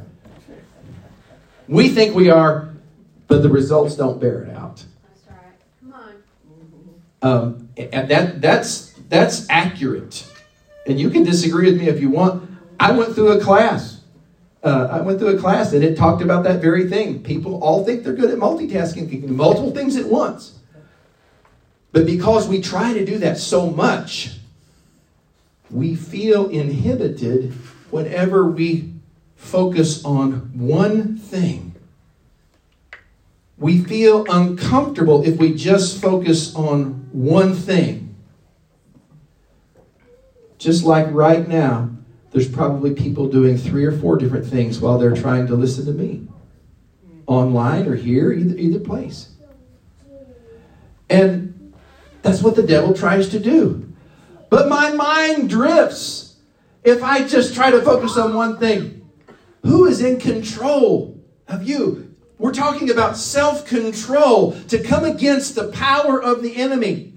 We 1.68 1.90
think 1.90 2.16
we 2.16 2.30
are, 2.30 2.70
but 3.28 3.44
the 3.44 3.50
results 3.50 3.98
don't 3.98 4.20
bear 4.22 4.44
it 4.44 4.56
out. 4.56 4.86
That's 5.04 5.28
right. 5.28 5.92
Come 5.92 5.94
on. 7.22 7.50
Um, 7.50 7.70
and 7.78 8.10
that 8.10 8.40
that's 8.40 8.94
that's 9.10 9.46
accurate. 9.50 10.26
And 10.88 10.98
you 10.98 11.10
can 11.10 11.26
disagree 11.26 11.70
with 11.70 11.78
me 11.78 11.90
if 11.90 12.00
you 12.00 12.10
want. 12.10 12.50
I 12.80 12.94
went 12.94 13.16
through 13.16 13.34
a 13.34 13.42
class. 13.42 14.00
Uh, 14.64 14.88
I 14.90 15.02
went 15.02 15.20
through 15.20 15.36
a 15.36 15.38
class 15.38 15.74
and 15.74 15.84
it 15.84 15.98
talked 15.98 16.22
about 16.22 16.44
that 16.46 16.62
very 16.62 16.88
thing. 16.88 17.24
People 17.24 17.62
all 17.62 17.84
think 17.84 18.04
they're 18.04 18.14
good 18.14 18.32
at 18.32 18.38
multitasking, 18.38 19.10
can 19.10 19.22
do 19.22 19.28
multiple 19.28 19.72
things 19.72 19.98
at 19.98 20.06
once. 20.06 20.59
But 21.92 22.06
because 22.06 22.48
we 22.48 22.62
try 22.62 22.94
to 22.94 23.06
do 23.06 23.18
that 23.20 23.38
so 23.38 23.70
much, 23.70 24.38
we 25.70 25.96
feel 25.96 26.50
inhibited 26.50 27.54
whenever 27.90 28.46
we 28.46 28.94
focus 29.36 30.04
on 30.06 30.52
one 30.54 31.18
thing. 31.18 31.76
We 33.58 33.84
feel 33.84 34.26
uncomfortable 34.30 35.24
if 35.26 35.38
we 35.38 35.54
just 35.54 36.02
focus 36.02 36.56
on 36.56 37.10
one 37.12 37.54
thing. 37.54 38.16
Just 40.58 40.84
like 40.84 41.08
right 41.12 41.48
now, 41.48 41.90
there's 42.32 42.50
probably 42.50 42.94
people 42.94 43.28
doing 43.28 43.58
three 43.58 43.86
or 43.86 43.92
four 43.92 44.18
different 44.18 44.46
things 44.46 44.80
while 44.80 45.00
they're 45.00 45.16
trying 45.16 45.48
to 45.48 45.56
listen 45.56 45.86
to 45.86 45.92
me 45.92 46.28
online 47.26 47.88
or 47.88 47.96
here, 47.96 48.32
either, 48.32 48.56
either 48.58 48.80
place. 48.80 49.30
And 51.10 51.49
that's 52.22 52.42
what 52.42 52.56
the 52.56 52.64
devil 52.64 52.94
tries 52.94 53.30
to 53.30 53.40
do. 53.40 53.92
But 54.50 54.68
my 54.70 54.92
mind 54.92 55.50
drifts 55.50 56.30
if 56.84 57.04
I 57.04 57.28
just 57.28 57.54
try 57.54 57.72
to 57.72 57.82
focus 57.82 58.18
on 58.18 58.34
one 58.34 58.58
thing. 58.58 59.10
Who 59.64 59.86
is 59.86 60.02
in 60.02 60.20
control 60.20 61.20
of 61.48 61.68
you? 61.68 62.16
We're 62.38 62.54
talking 62.54 62.90
about 62.90 63.18
self 63.18 63.66
control 63.66 64.54
to 64.70 64.82
come 64.82 65.04
against 65.04 65.56
the 65.56 65.68
power 65.70 66.22
of 66.22 66.42
the 66.42 66.56
enemy. 66.56 67.14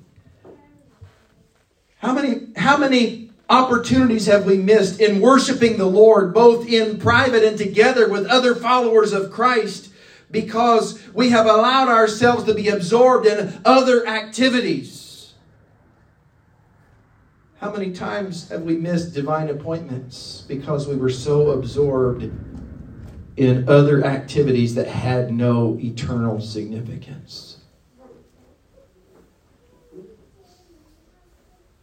How 1.99 2.13
many, 2.13 2.49
how 2.57 2.77
many 2.77 3.31
opportunities 3.49 4.27
have 4.27 4.45
we 4.45 4.57
missed 4.57 5.01
in 5.01 5.21
worshiping 5.21 5.79
the 5.79 5.87
Lord, 5.87 6.35
both 6.35 6.67
in 6.67 6.99
private 6.99 7.45
and 7.45 7.57
together 7.57 8.09
with 8.09 8.27
other 8.27 8.57
followers 8.57 9.13
of 9.13 9.31
Christ, 9.31 9.92
because 10.33 10.99
we 11.15 11.29
have 11.29 11.47
allowed 11.47 11.89
ourselves 11.89 12.45
to 12.45 12.55
be 12.55 12.69
absorbed 12.69 13.27
in 13.27 13.61
other 13.65 14.07
activities? 14.09 15.35
How 17.61 17.71
many 17.71 17.93
times 17.93 18.49
have 18.49 18.63
we 18.63 18.77
missed 18.77 19.15
divine 19.15 19.49
appointments 19.49 20.45
because 20.49 20.89
we 20.89 20.97
were 20.97 21.11
so 21.11 21.53
absorbed 21.53 22.29
in 23.37 23.69
other 23.69 24.05
activities 24.05 24.75
that 24.75 24.89
had 24.89 25.33
no 25.33 25.79
eternal 25.81 26.41
significance? 26.41 27.59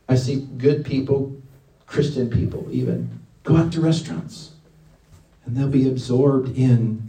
I 0.09 0.15
see 0.15 0.47
good 0.57 0.83
people, 0.83 1.39
Christian 1.85 2.31
people 2.31 2.67
even, 2.71 3.21
go 3.43 3.57
out 3.57 3.71
to 3.73 3.79
restaurants 3.79 4.53
and 5.45 5.55
they'll 5.55 5.67
be 5.67 5.87
absorbed 5.87 6.57
in 6.57 7.08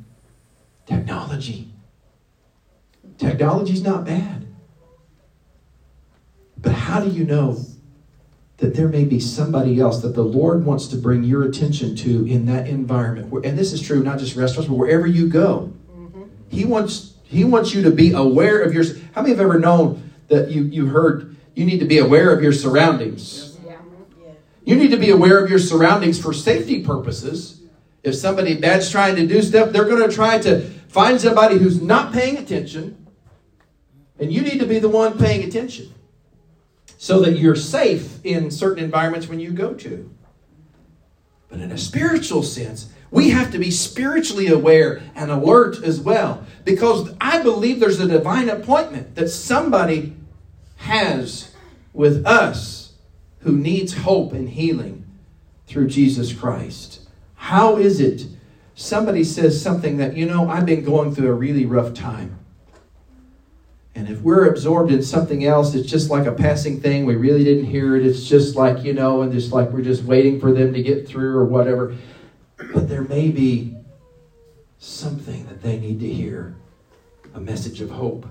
technology. 0.91 1.69
Technology's 3.19 3.83
not 3.83 4.05
bad. 4.05 4.47
But 6.57 6.73
how 6.73 7.01
do 7.01 7.11
you 7.11 7.25
know 7.25 7.65
that 8.59 8.75
there 8.75 8.89
may 8.89 9.05
be 9.05 9.21
somebody 9.21 9.81
else 9.81 10.03
that 10.03 10.15
the 10.15 10.25
Lord 10.25 10.65
wants 10.65 10.89
to 10.89 10.97
bring 10.97 11.25
your 11.25 11.43
attention 11.45 11.97
to 11.97 12.27
in 12.27 12.47
that 12.47 12.69
environment? 12.69 13.33
And 13.45 13.57
this 13.57 13.73
is 13.73 13.81
true 13.81 14.03
not 14.03 14.19
just 14.19 14.37
restaurants, 14.37 14.69
but 14.69 14.77
wherever 14.77 15.07
you 15.07 15.29
go. 15.29 15.73
Mm-hmm. 15.91 16.25
He 16.49 16.65
wants 16.65 17.15
He 17.25 17.45
wants 17.45 17.73
you 17.75 17.83
to 17.83 17.91
be 17.91 18.13
aware 18.13 18.61
of 18.61 18.75
your. 18.75 18.85
How 19.15 19.23
many 19.23 19.31
have 19.31 19.41
ever 19.41 19.59
known 19.59 20.11
that 20.29 20.51
you 20.51 20.65
you 20.65 20.87
heard 20.87 21.37
you 21.55 21.65
need 21.65 21.81
to 21.81 21.87
be 21.87 21.99
aware 21.99 22.33
of 22.33 22.43
your 22.43 22.53
surroundings. 22.53 23.59
You 24.65 24.77
need 24.77 24.91
to 24.91 24.97
be 24.97 25.11
aware 25.11 25.43
of 25.43 25.51
your 25.51 25.59
surroundings 25.59 26.21
for 26.21 26.33
safety 26.33 26.85
purposes. 26.85 27.61
If 28.03 28.15
somebody 28.15 28.55
bad's 28.55 28.91
trying 28.91 29.17
to 29.17 29.27
do 29.27 29.43
stuff, 29.43 29.73
they're 29.73 29.85
going 29.85 30.09
to 30.09 30.15
try 30.15 30.39
to 30.39 30.71
find 30.91 31.21
somebody 31.21 31.57
who's 31.57 31.81
not 31.81 32.13
paying 32.13 32.37
attention. 32.37 33.07
And 34.19 34.33
you 34.33 34.43
need 34.43 34.59
to 34.59 34.67
be 34.67 34.81
the 34.81 34.89
one 34.89 35.17
paying 35.17 35.45
attention 35.45 35.95
so 36.99 37.21
that 37.21 37.39
you're 37.39 37.55
safe 37.55 38.19
in 38.25 38.51
certain 38.51 38.85
environments 38.85 39.29
when 39.29 39.41
you 39.41 39.53
go 39.53 39.73
to. 39.73 40.11
But 41.49 41.61
in 41.61 41.71
a 41.73 41.79
spiritual 41.79 42.43
sense, 42.43 42.93
we 43.11 43.31
have 43.31 43.53
to 43.53 43.59
be 43.59 43.71
spiritually 43.71 44.49
aware 44.49 45.01
and 45.15 45.31
alert 45.31 45.83
as 45.83 46.01
well 46.01 46.45
because 46.65 47.15
I 47.21 47.43
believe 47.43 47.81
there's 47.81 48.01
a 48.01 48.09
divine 48.09 48.49
appointment 48.49 49.15
that 49.15 49.29
somebody 49.29 50.17
has 50.77 51.55
with 51.93 52.27
us 52.27 52.95
who 53.41 53.57
needs 53.57 53.95
hope 53.99 54.33
and 54.33 54.49
healing 54.49 55.07
through 55.67 55.87
Jesus 55.87 56.33
Christ. 56.33 57.09
How 57.35 57.77
is 57.77 58.01
it 58.01 58.27
somebody 58.81 59.23
says 59.23 59.61
something 59.61 59.99
that, 59.99 60.17
you 60.17 60.25
know, 60.25 60.49
I've 60.49 60.65
been 60.65 60.83
going 60.83 61.15
through 61.15 61.29
a 61.29 61.35
really 61.35 61.67
rough 61.67 61.93
time? 61.93 62.39
And 63.95 64.09
if 64.09 64.23
we're 64.23 64.49
absorbed 64.49 64.91
in 64.91 65.03
something 65.03 65.45
else, 65.45 65.75
it's 65.75 65.89
just 65.89 66.11
like 66.11 66.27
a 66.27 66.33
passing 66.33 66.81
thing. 66.81 67.05
We 67.05 67.17
really 67.17 67.45
didn't 67.45 67.67
hear 67.67 67.95
it. 67.97 68.07
It's 68.07 68.27
just 68.27 68.57
like, 68.57 68.83
you 68.83 68.95
know, 68.95 69.21
and 69.21 69.33
just 69.33 69.53
like 69.53 69.71
we're 69.71 69.83
just 69.83 70.05
waiting 70.05 70.41
for 70.41 70.53
them 70.53 70.73
to 70.73 70.83
get 70.83 71.07
through 71.07 71.37
or 71.37 71.45
whatever. 71.45 71.95
But 72.73 72.89
there 72.89 73.03
may 73.03 73.31
be 73.31 73.77
something 74.79 75.47
that 75.49 75.61
they 75.61 75.79
need 75.79 76.01
to 76.01 76.09
hear 76.09 76.57
a 77.35 77.41
message 77.41 77.83
of 77.83 77.91
hope. 77.91 78.27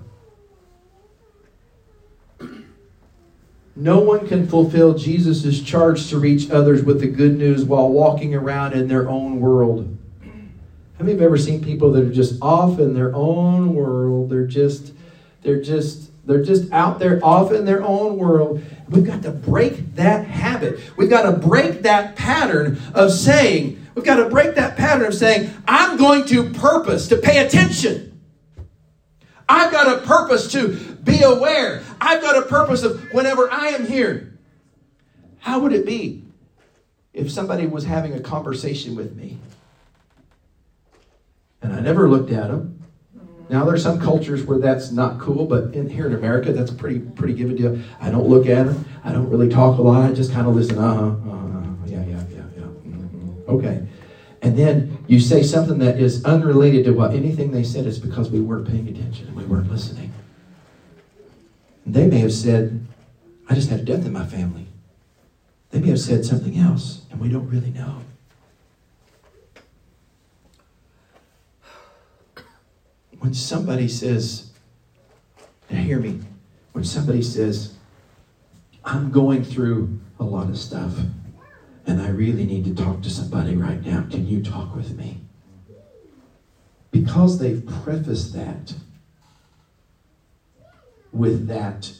No 3.76 4.00
one 4.00 4.26
can 4.26 4.48
fulfill 4.48 4.94
Jesus' 4.94 5.62
charge 5.62 6.08
to 6.08 6.18
reach 6.18 6.50
others 6.50 6.82
with 6.82 7.00
the 7.00 7.06
good 7.06 7.38
news 7.38 7.64
while 7.64 7.88
walking 7.88 8.34
around 8.34 8.72
in 8.72 8.88
their 8.88 9.08
own 9.08 9.38
world. 9.38 9.96
How 11.00 11.06
many 11.06 11.16
have 11.16 11.22
ever 11.22 11.38
seen 11.38 11.64
people 11.64 11.92
that 11.92 12.04
are 12.04 12.12
just 12.12 12.42
off 12.42 12.78
in 12.78 12.92
their 12.92 13.16
own 13.16 13.74
world? 13.74 14.28
They're 14.28 14.46
just, 14.46 14.92
they're 15.40 15.62
just, 15.62 16.10
they're 16.26 16.44
just 16.44 16.70
out 16.72 16.98
there 16.98 17.24
off 17.24 17.52
in 17.52 17.64
their 17.64 17.82
own 17.82 18.18
world. 18.18 18.62
We've 18.86 19.06
got 19.06 19.22
to 19.22 19.30
break 19.30 19.94
that 19.94 20.26
habit. 20.26 20.78
We've 20.98 21.08
got 21.08 21.22
to 21.22 21.32
break 21.32 21.84
that 21.84 22.16
pattern 22.16 22.78
of 22.92 23.12
saying, 23.12 23.82
we've 23.94 24.04
got 24.04 24.16
to 24.16 24.28
break 24.28 24.56
that 24.56 24.76
pattern 24.76 25.06
of 25.06 25.14
saying, 25.14 25.50
I'm 25.66 25.96
going 25.96 26.26
to 26.26 26.50
purpose 26.50 27.08
to 27.08 27.16
pay 27.16 27.46
attention. 27.46 28.20
I've 29.48 29.72
got 29.72 29.96
a 29.96 30.06
purpose 30.06 30.52
to 30.52 30.68
be 31.02 31.22
aware. 31.22 31.82
I've 31.98 32.20
got 32.20 32.36
a 32.36 32.42
purpose 32.42 32.82
of 32.82 33.10
whenever 33.14 33.50
I 33.50 33.68
am 33.68 33.86
here. 33.86 34.38
How 35.38 35.60
would 35.60 35.72
it 35.72 35.86
be 35.86 36.24
if 37.14 37.30
somebody 37.30 37.66
was 37.66 37.86
having 37.86 38.12
a 38.12 38.20
conversation 38.20 38.96
with 38.96 39.16
me 39.16 39.38
and 41.62 41.72
I 41.72 41.80
never 41.80 42.08
looked 42.08 42.30
at 42.30 42.48
them? 42.48 42.82
Now 43.48 43.64
there's 43.64 43.82
some 43.82 43.98
cultures 43.98 44.44
where 44.44 44.58
that's 44.58 44.92
not 44.92 45.18
cool, 45.18 45.44
but 45.44 45.74
in, 45.74 45.88
here 45.88 46.06
in 46.06 46.14
America, 46.14 46.52
that's 46.52 46.70
a 46.70 46.74
pretty 46.74 47.00
pretty 47.00 47.34
given 47.34 47.56
deal. 47.56 47.78
I 48.00 48.10
don't 48.10 48.28
look 48.28 48.46
at 48.46 48.66
them. 48.66 48.84
I 49.04 49.12
don't 49.12 49.28
really 49.28 49.48
talk 49.48 49.78
a 49.78 49.82
lot. 49.82 50.08
I 50.08 50.12
just 50.12 50.32
kind 50.32 50.46
of 50.46 50.54
listen. 50.54 50.78
Uh 50.78 50.94
huh. 50.94 51.06
Uh-huh. 51.06 51.70
Yeah, 51.86 52.02
yeah, 52.02 52.22
yeah, 52.30 52.42
yeah. 52.56 52.62
Mm-hmm. 52.62 53.50
Okay. 53.50 53.86
And 54.42 54.56
then 54.56 55.04
you 55.08 55.18
say 55.18 55.42
something 55.42 55.78
that 55.80 55.98
is 55.98 56.24
unrelated 56.24 56.84
to 56.84 56.92
what 56.92 57.12
anything 57.12 57.50
they 57.50 57.64
said 57.64 57.86
is 57.86 57.98
because 57.98 58.30
we 58.30 58.40
weren't 58.40 58.68
paying 58.68 58.88
attention 58.88 59.26
and 59.26 59.36
we 59.36 59.44
weren't 59.44 59.70
listening. 59.70 60.12
And 61.84 61.92
they 61.92 62.06
may 62.06 62.18
have 62.18 62.32
said, 62.32 62.86
I 63.48 63.54
just 63.54 63.68
had 63.68 63.80
a 63.80 63.82
death 63.82 64.06
in 64.06 64.12
my 64.12 64.24
family. 64.24 64.68
They 65.70 65.80
may 65.80 65.88
have 65.88 66.00
said 66.00 66.24
something 66.24 66.56
else, 66.56 67.02
and 67.10 67.20
we 67.20 67.28
don't 67.28 67.48
really 67.48 67.70
know. 67.70 68.02
When 73.20 73.34
somebody 73.34 73.86
says, 73.86 74.50
hear 75.68 76.00
me, 76.00 76.20
when 76.72 76.84
somebody 76.84 77.22
says, 77.22 77.74
I'm 78.84 79.10
going 79.10 79.44
through 79.44 80.00
a 80.18 80.24
lot 80.24 80.48
of 80.48 80.58
stuff 80.58 80.92
and 81.86 82.00
I 82.00 82.08
really 82.08 82.44
need 82.44 82.64
to 82.64 82.74
talk 82.74 83.02
to 83.02 83.10
somebody 83.10 83.56
right 83.56 83.84
now. 83.84 84.06
Can 84.10 84.26
you 84.26 84.42
talk 84.42 84.74
with 84.74 84.96
me? 84.96 85.18
Because 86.90 87.38
they've 87.38 87.64
prefaced 87.84 88.32
that 88.34 88.74
with 91.12 91.48
that, 91.48 91.92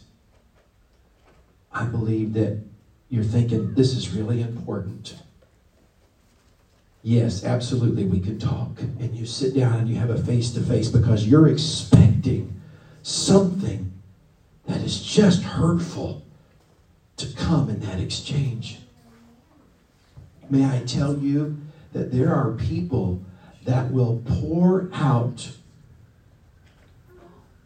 I 1.73 1.85
believe 1.85 2.33
that 2.35 2.63
you're 3.09 3.25
thinking, 3.25 3.75
this 3.75 3.95
is 3.95 4.11
really 4.11 4.41
important. 4.41 5.17
Yes, 7.03 7.45
absolutely, 7.45 8.05
we 8.05 8.21
can 8.21 8.39
talk. 8.39 8.81
And 8.81 9.17
you 9.17 9.25
sit 9.25 9.55
down 9.55 9.75
and 9.75 9.89
you 9.89 9.97
have 9.97 10.11
a 10.11 10.23
face 10.23 10.51
to 10.53 10.61
face 10.61 10.89
because 10.89 11.27
you're 11.27 11.49
expecting 11.49 12.61
something 13.03 13.93
that 14.67 14.83
is 14.83 15.03
just 15.03 15.43
hurtful 15.43 16.23
to 17.17 17.27
come 17.35 17.71
in 17.71 17.81
that 17.81 18.01
exchange. 18.01 18.81
May 20.51 20.65
I 20.65 20.85
tell 20.85 21.17
you 21.17 21.57
that 21.93 22.13
there 22.13 22.35
are 22.35 22.53
people 22.53 23.23
that 23.65 23.91
will 23.91 24.23
pour 24.27 24.91
out 24.93 25.51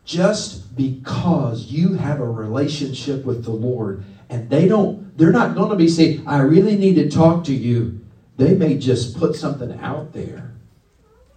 just 0.04 0.76
because 0.76 1.66
you 1.66 1.94
have 1.94 2.20
a 2.20 2.28
relationship 2.28 3.24
with 3.24 3.44
the 3.44 3.50
Lord 3.50 4.04
and 4.28 4.50
they 4.50 4.68
don't 4.68 5.16
they're 5.16 5.32
not 5.32 5.54
going 5.54 5.70
to 5.70 5.76
be 5.76 5.88
saying 5.88 6.26
I 6.26 6.40
really 6.40 6.76
need 6.76 6.96
to 6.96 7.08
talk 7.08 7.44
to 7.44 7.54
you 7.54 8.03
they 8.36 8.54
may 8.54 8.76
just 8.76 9.16
put 9.16 9.36
something 9.36 9.78
out 9.80 10.12
there 10.12 10.54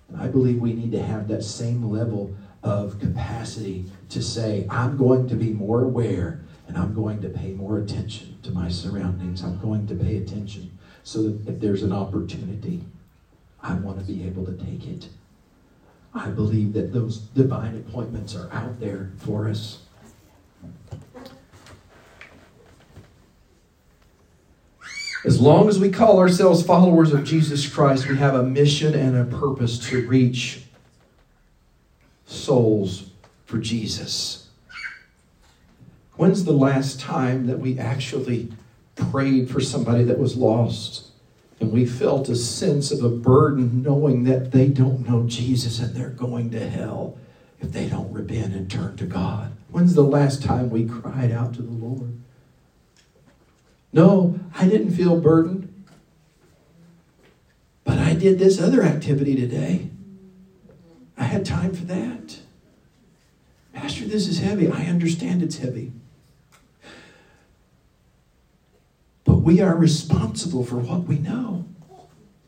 and 0.09 0.17
I 0.17 0.27
believe 0.27 0.59
we 0.59 0.73
need 0.73 0.91
to 0.93 1.01
have 1.01 1.27
that 1.27 1.43
same 1.43 1.89
level 1.89 2.33
of 2.63 2.99
capacity 2.99 3.85
to 4.09 4.21
say 4.21 4.67
I'm 4.69 4.97
going 4.97 5.27
to 5.27 5.35
be 5.35 5.51
more 5.51 5.83
aware 5.83 6.41
and 6.67 6.77
I'm 6.77 6.93
going 6.93 7.21
to 7.21 7.29
pay 7.29 7.53
more 7.53 7.77
attention 7.77 8.39
to 8.43 8.51
my 8.51 8.69
surroundings 8.69 9.43
I'm 9.43 9.59
going 9.59 9.87
to 9.87 9.95
pay 9.95 10.17
attention 10.17 10.77
so 11.03 11.23
that 11.23 11.47
if 11.47 11.59
there's 11.61 11.83
an 11.83 11.93
opportunity, 11.93 12.83
I 13.61 13.75
want 13.75 13.97
to 13.99 14.05
be 14.05 14.25
able 14.25 14.45
to 14.45 14.51
take 14.53 14.85
it. 14.85 15.07
I 16.13 16.27
believe 16.27 16.73
that 16.73 16.91
those 16.91 17.19
divine 17.19 17.77
appointments 17.77 18.35
are 18.35 18.51
out 18.51 18.79
there 18.81 19.11
for 19.17 19.47
us. 19.47 19.83
As 25.27 25.41
long 25.41 25.67
as 25.67 25.77
we 25.77 25.91
call 25.91 26.19
ourselves 26.19 26.63
followers 26.63 27.11
of 27.11 27.25
Jesus 27.25 27.67
Christ, 27.67 28.07
we 28.07 28.17
have 28.17 28.33
a 28.33 28.43
mission 28.43 28.95
and 28.95 29.17
a 29.17 29.37
purpose 29.37 29.77
to 29.89 30.07
reach 30.07 30.61
souls 32.25 33.11
for 33.45 33.57
Jesus. 33.57 34.47
When's 36.15 36.45
the 36.45 36.53
last 36.53 37.01
time 37.01 37.45
that 37.47 37.59
we 37.59 37.77
actually 37.77 38.53
prayed 38.95 39.49
for 39.49 39.59
somebody 39.59 40.03
that 40.05 40.17
was 40.17 40.35
lost. 40.37 41.07
And 41.59 41.71
we 41.71 41.85
felt 41.85 42.29
a 42.29 42.35
sense 42.35 42.91
of 42.91 43.03
a 43.03 43.09
burden 43.09 43.81
knowing 43.81 44.23
that 44.23 44.51
they 44.51 44.67
don't 44.67 45.07
know 45.07 45.23
Jesus 45.27 45.79
and 45.79 45.93
they're 45.93 46.09
going 46.09 46.51
to 46.51 46.69
hell 46.69 47.17
if 47.59 47.71
they 47.71 47.89
don't 47.89 48.13
repent 48.13 48.53
and 48.53 48.69
turn 48.69 48.95
to 48.97 49.05
God. 49.05 49.51
When's 49.69 49.93
the 49.93 50.03
last 50.03 50.43
time 50.43 50.69
we 50.69 50.85
cried 50.85 51.31
out 51.31 51.53
to 51.55 51.61
the 51.61 51.71
Lord? 51.71 52.13
No, 53.93 54.39
I 54.55 54.67
didn't 54.67 54.91
feel 54.91 55.19
burdened. 55.19 55.73
But 57.83 57.99
I 57.99 58.13
did 58.13 58.37
this 58.37 58.61
other 58.61 58.83
activity 58.83 59.35
today. 59.35 59.89
I 61.17 61.23
had 61.23 61.45
time 61.45 61.73
for 61.73 61.85
that. 61.85 62.39
Pastor, 63.73 64.05
this 64.05 64.27
is 64.27 64.39
heavy. 64.39 64.69
I 64.69 64.85
understand 64.85 65.41
it's 65.41 65.57
heavy. 65.57 65.93
But 69.23 69.37
we 69.37 69.61
are 69.61 69.75
responsible 69.75 70.65
for 70.65 70.77
what 70.77 71.03
we 71.03 71.17
know. 71.17 71.65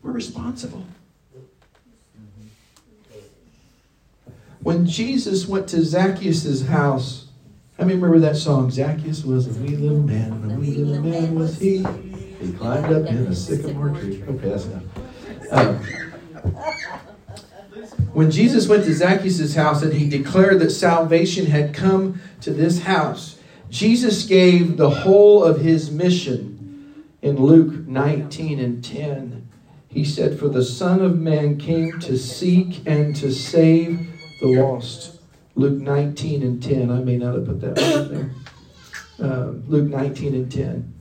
We're 0.02 0.12
responsible. 0.12 0.84
When 4.60 4.86
Jesus 4.86 5.46
went 5.46 5.68
to 5.70 5.82
Zacchaeus' 5.82 6.66
house, 6.66 7.29
I 7.80 7.84
mean, 7.84 7.98
remember 7.98 8.18
that 8.18 8.36
song? 8.36 8.70
Zacchaeus 8.70 9.24
was 9.24 9.46
a 9.46 9.58
wee 9.62 9.74
little 9.74 10.02
man, 10.02 10.32
and 10.32 10.52
a 10.52 10.54
wee 10.56 10.74
little 10.74 11.02
man 11.02 11.34
was 11.34 11.58
he. 11.58 11.78
He 11.78 12.52
climbed 12.52 12.92
up 12.92 13.06
in 13.06 13.26
a 13.26 13.34
sycamore 13.34 13.88
tree. 13.88 14.22
Okay, 14.22 14.48
that's 14.50 14.66
enough. 14.66 14.82
Um, 15.50 15.76
when 18.12 18.30
Jesus 18.30 18.68
went 18.68 18.84
to 18.84 18.92
Zacchaeus' 18.92 19.54
house 19.54 19.82
and 19.82 19.94
he 19.94 20.10
declared 20.10 20.60
that 20.60 20.70
salvation 20.70 21.46
had 21.46 21.72
come 21.72 22.20
to 22.42 22.52
this 22.52 22.82
house, 22.82 23.40
Jesus 23.70 24.26
gave 24.26 24.76
the 24.76 24.90
whole 24.90 25.42
of 25.42 25.62
his 25.62 25.90
mission 25.90 27.06
in 27.22 27.36
Luke 27.36 27.86
19 27.86 28.58
and 28.58 28.84
10. 28.84 29.48
He 29.88 30.04
said, 30.04 30.38
For 30.38 30.48
the 30.48 30.64
Son 30.64 31.00
of 31.00 31.18
Man 31.18 31.56
came 31.56 31.98
to 32.00 32.18
seek 32.18 32.82
and 32.86 33.16
to 33.16 33.32
save 33.32 34.06
the 34.42 34.48
lost. 34.48 35.19
Luke 35.54 35.80
19 35.80 36.42
and 36.42 36.62
10. 36.62 36.90
I 36.90 37.00
may 37.00 37.16
not 37.16 37.34
have 37.34 37.46
put 37.46 37.60
that 37.60 37.78
in 37.78 38.14
there. 38.14 38.30
Uh, 39.20 39.52
Luke 39.68 39.90
19 39.90 40.34
and 40.34 40.50
10. 40.50 40.94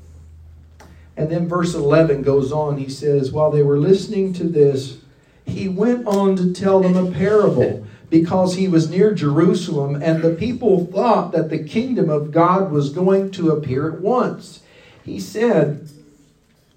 And 1.15 1.31
then 1.31 1.47
verse 1.47 1.73
11 1.73 2.21
goes 2.21 2.51
on. 2.51 2.77
He 2.77 2.89
says, 2.89 3.31
While 3.31 3.49
they 3.49 3.63
were 3.63 3.77
listening 3.77 4.33
to 4.33 4.43
this, 4.43 4.97
he 5.45 5.69
went 5.69 6.05
on 6.05 6.35
to 6.35 6.53
tell 6.53 6.81
them 6.81 6.97
a 6.97 7.11
parable 7.11 7.87
because 8.09 8.55
he 8.55 8.67
was 8.67 8.89
near 8.89 9.13
Jerusalem, 9.13 10.01
and 10.01 10.21
the 10.21 10.33
people 10.33 10.85
thought 10.85 11.31
that 11.31 11.49
the 11.49 11.63
kingdom 11.63 12.09
of 12.09 12.31
God 12.31 12.71
was 12.71 12.91
going 12.91 13.31
to 13.31 13.51
appear 13.51 13.91
at 13.91 14.01
once. 14.01 14.61
He 15.03 15.19
said, 15.19 15.89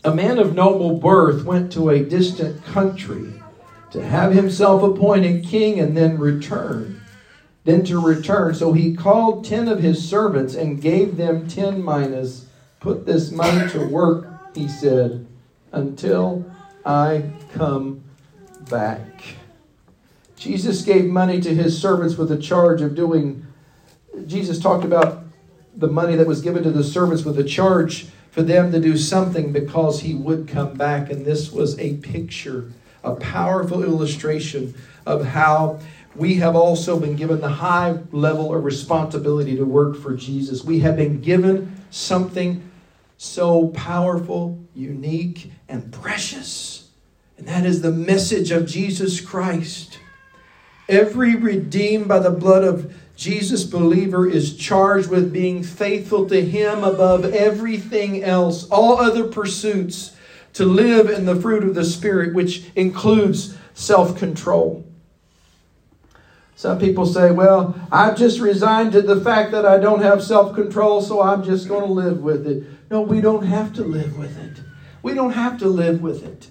A 0.05 0.15
man 0.15 0.39
of 0.39 0.55
noble 0.55 0.99
birth 0.99 1.45
went 1.45 1.73
to 1.73 1.91
a 1.91 2.05
distant 2.05 2.65
country 2.65 3.43
to 3.93 4.05
have 4.05 4.33
himself 4.33 4.83
appointed 4.83 5.45
king 5.45 5.79
and 5.79 5.97
then 5.97 6.19
return. 6.19 7.02
Then 7.65 7.85
to 7.85 8.01
return. 8.01 8.55
So 8.55 8.73
he 8.73 8.95
called 8.95 9.45
ten 9.45 9.69
of 9.69 9.81
his 9.81 10.09
servants 10.09 10.55
and 10.55 10.81
gave 10.81 11.17
them 11.17 11.49
ten 11.49 11.85
minas. 11.85 12.47
Put 12.81 13.07
this 13.07 13.31
money 13.31 13.71
to 13.71 13.87
work, 13.87 14.27
he 14.55 14.67
said, 14.67 15.27
until 15.71 16.45
I 16.85 17.31
come 17.53 18.03
back. 18.69 19.37
Jesus 20.37 20.83
gave 20.83 21.05
money 21.05 21.41
to 21.41 21.55
his 21.55 21.81
servants 21.81 22.17
with 22.17 22.33
a 22.33 22.39
charge 22.39 22.83
of 22.83 22.97
doing. 22.97 23.47
Jesus 24.27 24.59
talked 24.59 24.85
about 24.85 25.23
the 25.77 25.87
money 25.87 26.17
that 26.17 26.27
was 26.27 26.43
given 26.43 26.65
to 26.65 26.71
the 26.71 26.83
servants 26.83 27.25
with 27.25 27.39
a 27.39 27.45
charge 27.45 28.07
for 28.33 28.43
them 28.43 28.73
to 28.73 28.81
do 28.81 28.97
something 28.97 29.53
because 29.53 30.01
he 30.01 30.15
would 30.15 30.49
come 30.49 30.75
back. 30.75 31.11
And 31.11 31.25
this 31.25 31.53
was 31.53 31.79
a 31.79 31.95
picture 31.99 32.73
a 33.05 33.15
powerful 33.17 33.83
illustration 33.83 34.75
of 35.07 35.25
how 35.25 35.81
we 36.15 36.35
have 36.37 36.55
also 36.55 36.99
been 36.99 37.17
given 37.17 37.41
the 37.41 37.49
high 37.49 37.99
level 38.11 38.55
of 38.55 38.65
responsibility 38.65 39.57
to 39.57 39.65
work 39.65 39.97
for 39.97 40.15
Jesus. 40.15 40.63
We 40.63 40.81
have 40.81 40.97
been 40.97 41.21
given 41.21 41.77
something 41.91 42.71
so 43.17 43.69
powerful, 43.69 44.63
unique, 44.75 45.51
and 45.69 45.93
precious. 45.93 46.91
And 47.39 47.49
that 47.49 47.65
is 47.65 47.81
the 47.81 47.93
message 47.93 48.51
of 48.51 48.67
Jesus 48.67 49.21
Christ. 49.21 49.99
Every 50.89 51.37
redeemed 51.37 52.09
by 52.09 52.19
the 52.19 52.31
blood 52.31 52.65
of 52.65 52.95
Jesus 53.17 53.65
believer 53.65 54.29
is 54.29 54.57
charged 54.57 55.09
with 55.09 55.33
being 55.33 55.63
faithful 55.63 56.29
to 56.29 56.45
Him 56.45 56.85
above 56.85 57.25
everything 57.25 58.23
else, 58.23 58.69
all 58.69 58.99
other 58.99 59.25
pursuits 59.25 60.17
to 60.55 60.65
live 60.65 61.09
in 61.09 61.25
the 61.25 61.37
fruit 61.37 61.63
of 61.63 61.75
the 61.75 61.85
Spirit, 61.85 62.35
which 62.35 62.71
includes 62.75 63.57
self 63.75 64.19
control. 64.19 64.85
Some 66.63 66.79
people 66.79 67.07
say, 67.07 67.33
well, 67.33 67.75
I've 67.91 68.17
just 68.17 68.39
resigned 68.39 68.93
to 68.93 69.03
the 69.03 69.21
fact 69.21 69.51
that 69.51 69.67
I 69.67 69.79
don't 69.79 70.01
have 70.01 70.23
self 70.23 70.55
control, 70.55 71.03
so 71.03 71.21
I'm 71.21 71.43
just 71.43 71.67
going 71.67 71.85
to 71.85 71.93
live 71.93 72.23
with 72.23 72.47
it. 72.47 72.63
No, 72.89 73.01
we 73.01 73.21
don't 73.21 73.45
have 73.47 73.73
to 73.73 73.83
live 73.83 74.17
with 74.17 74.39
it. 74.39 74.63
We 75.03 75.13
don't 75.13 75.33
have 75.33 75.59
to 75.59 75.67
live 75.67 76.01
with 76.01 76.25
it. 76.25 76.47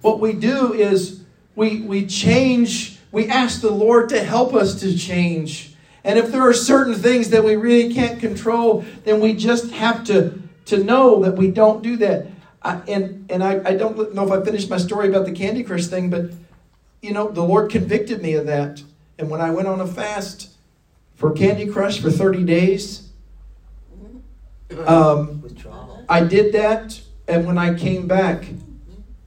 What 0.00 0.20
we 0.20 0.32
do 0.32 0.72
is 0.74 1.24
we, 1.56 1.80
we 1.80 2.06
change, 2.06 3.00
we 3.10 3.26
ask 3.26 3.62
the 3.62 3.72
Lord 3.72 4.10
to 4.10 4.22
help 4.22 4.54
us 4.54 4.78
to 4.78 4.96
change. 4.96 5.74
And 6.04 6.16
if 6.16 6.30
there 6.30 6.42
are 6.42 6.54
certain 6.54 6.94
things 6.94 7.30
that 7.30 7.42
we 7.42 7.56
really 7.56 7.92
can't 7.92 8.20
control, 8.20 8.84
then 9.02 9.18
we 9.18 9.32
just 9.32 9.72
have 9.72 10.04
to, 10.04 10.40
to 10.66 10.84
know 10.84 11.24
that 11.24 11.34
we 11.34 11.50
don't 11.50 11.82
do 11.82 11.96
that. 11.96 12.28
I, 12.62 12.76
and 12.86 13.28
and 13.28 13.42
I, 13.42 13.60
I 13.70 13.74
don't 13.74 14.14
know 14.14 14.24
if 14.24 14.30
I 14.30 14.44
finished 14.44 14.70
my 14.70 14.78
story 14.78 15.08
about 15.08 15.26
the 15.26 15.32
Candy 15.32 15.64
Crush 15.64 15.86
thing, 15.86 16.10
but 16.10 16.30
you 17.02 17.12
know, 17.12 17.30
the 17.30 17.42
Lord 17.42 17.70
convicted 17.70 18.22
me 18.22 18.34
of 18.34 18.46
that. 18.46 18.82
And 19.18 19.30
when 19.30 19.40
I 19.40 19.50
went 19.50 19.68
on 19.68 19.80
a 19.80 19.86
fast 19.86 20.50
for 21.14 21.32
Candy 21.32 21.66
Crush 21.66 22.00
for 22.00 22.10
30 22.10 22.44
days, 22.44 23.08
um, 24.86 25.44
I 26.08 26.24
did 26.24 26.52
that. 26.54 27.00
And 27.26 27.46
when 27.46 27.58
I 27.58 27.74
came 27.74 28.06
back, 28.06 28.44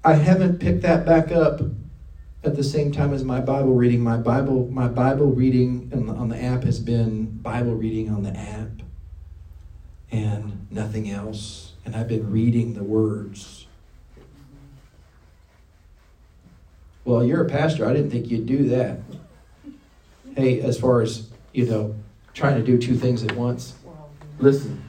I 0.04 0.14
haven't 0.14 0.60
picked 0.60 0.82
that 0.82 1.06
back 1.06 1.32
up 1.32 1.62
at 2.44 2.56
the 2.56 2.64
same 2.64 2.92
time 2.92 3.14
as 3.14 3.24
my 3.24 3.40
Bible 3.40 3.74
reading. 3.74 4.02
My 4.02 4.18
Bible, 4.18 4.68
my 4.72 4.88
Bible 4.88 5.28
reading 5.28 5.92
on 5.94 6.08
the, 6.08 6.14
on 6.14 6.30
the 6.30 6.42
app 6.42 6.64
has 6.64 6.80
been 6.80 7.38
Bible 7.38 7.76
reading 7.76 8.10
on 8.10 8.24
the 8.24 8.36
app 8.36 8.70
and 10.12 10.68
nothing 10.72 11.10
else 11.10 11.72
and 11.86 11.96
I've 11.96 12.08
been 12.08 12.32
reading 12.32 12.74
the 12.74 12.84
words. 12.84 13.68
Well, 17.04 17.24
you're 17.24 17.44
a 17.44 17.50
pastor. 17.50 17.88
I 17.88 17.94
didn't 17.94 18.12
think 18.12 18.30
you'd 18.30 18.46
do 18.46 18.70
that. 18.70 19.00
Hey, 20.36 20.62
as 20.62 20.80
far 20.80 21.02
as, 21.02 21.30
you 21.52 21.66
know, 21.66 21.96
trying 22.34 22.56
to 22.56 22.64
do 22.64 22.78
two 22.78 22.96
things 22.96 23.24
at 23.24 23.36
once, 23.36 23.74
listen, 24.40 24.84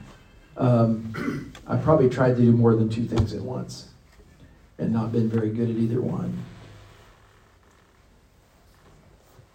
um, 0.57 1.51
I 1.67 1.77
probably 1.77 2.09
tried 2.09 2.35
to 2.35 2.41
do 2.41 2.51
more 2.51 2.75
than 2.75 2.89
two 2.89 3.05
things 3.05 3.33
at 3.33 3.41
once 3.41 3.89
and 4.77 4.93
not 4.93 5.11
been 5.11 5.29
very 5.29 5.49
good 5.49 5.69
at 5.69 5.75
either 5.75 6.01
one. 6.01 6.43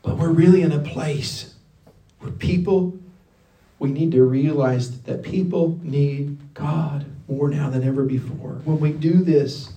But 0.03 0.17
we're 0.17 0.33
really 0.33 0.63
in 0.63 0.73
a 0.73 0.79
place 0.79 1.55
where 2.19 2.33
people, 2.33 2.99
we 3.79 3.91
need 3.93 4.11
to 4.13 4.25
realize 4.25 5.03
that 5.03 5.23
people 5.23 5.79
need 5.83 6.55
God 6.55 7.07
more 7.29 7.49
now 7.49 7.71
than 7.71 7.87
ever 7.87 8.05
before. 8.05 8.61
When 8.65 8.81
we 8.81 8.93
do 8.93 9.23
this, 9.23 9.73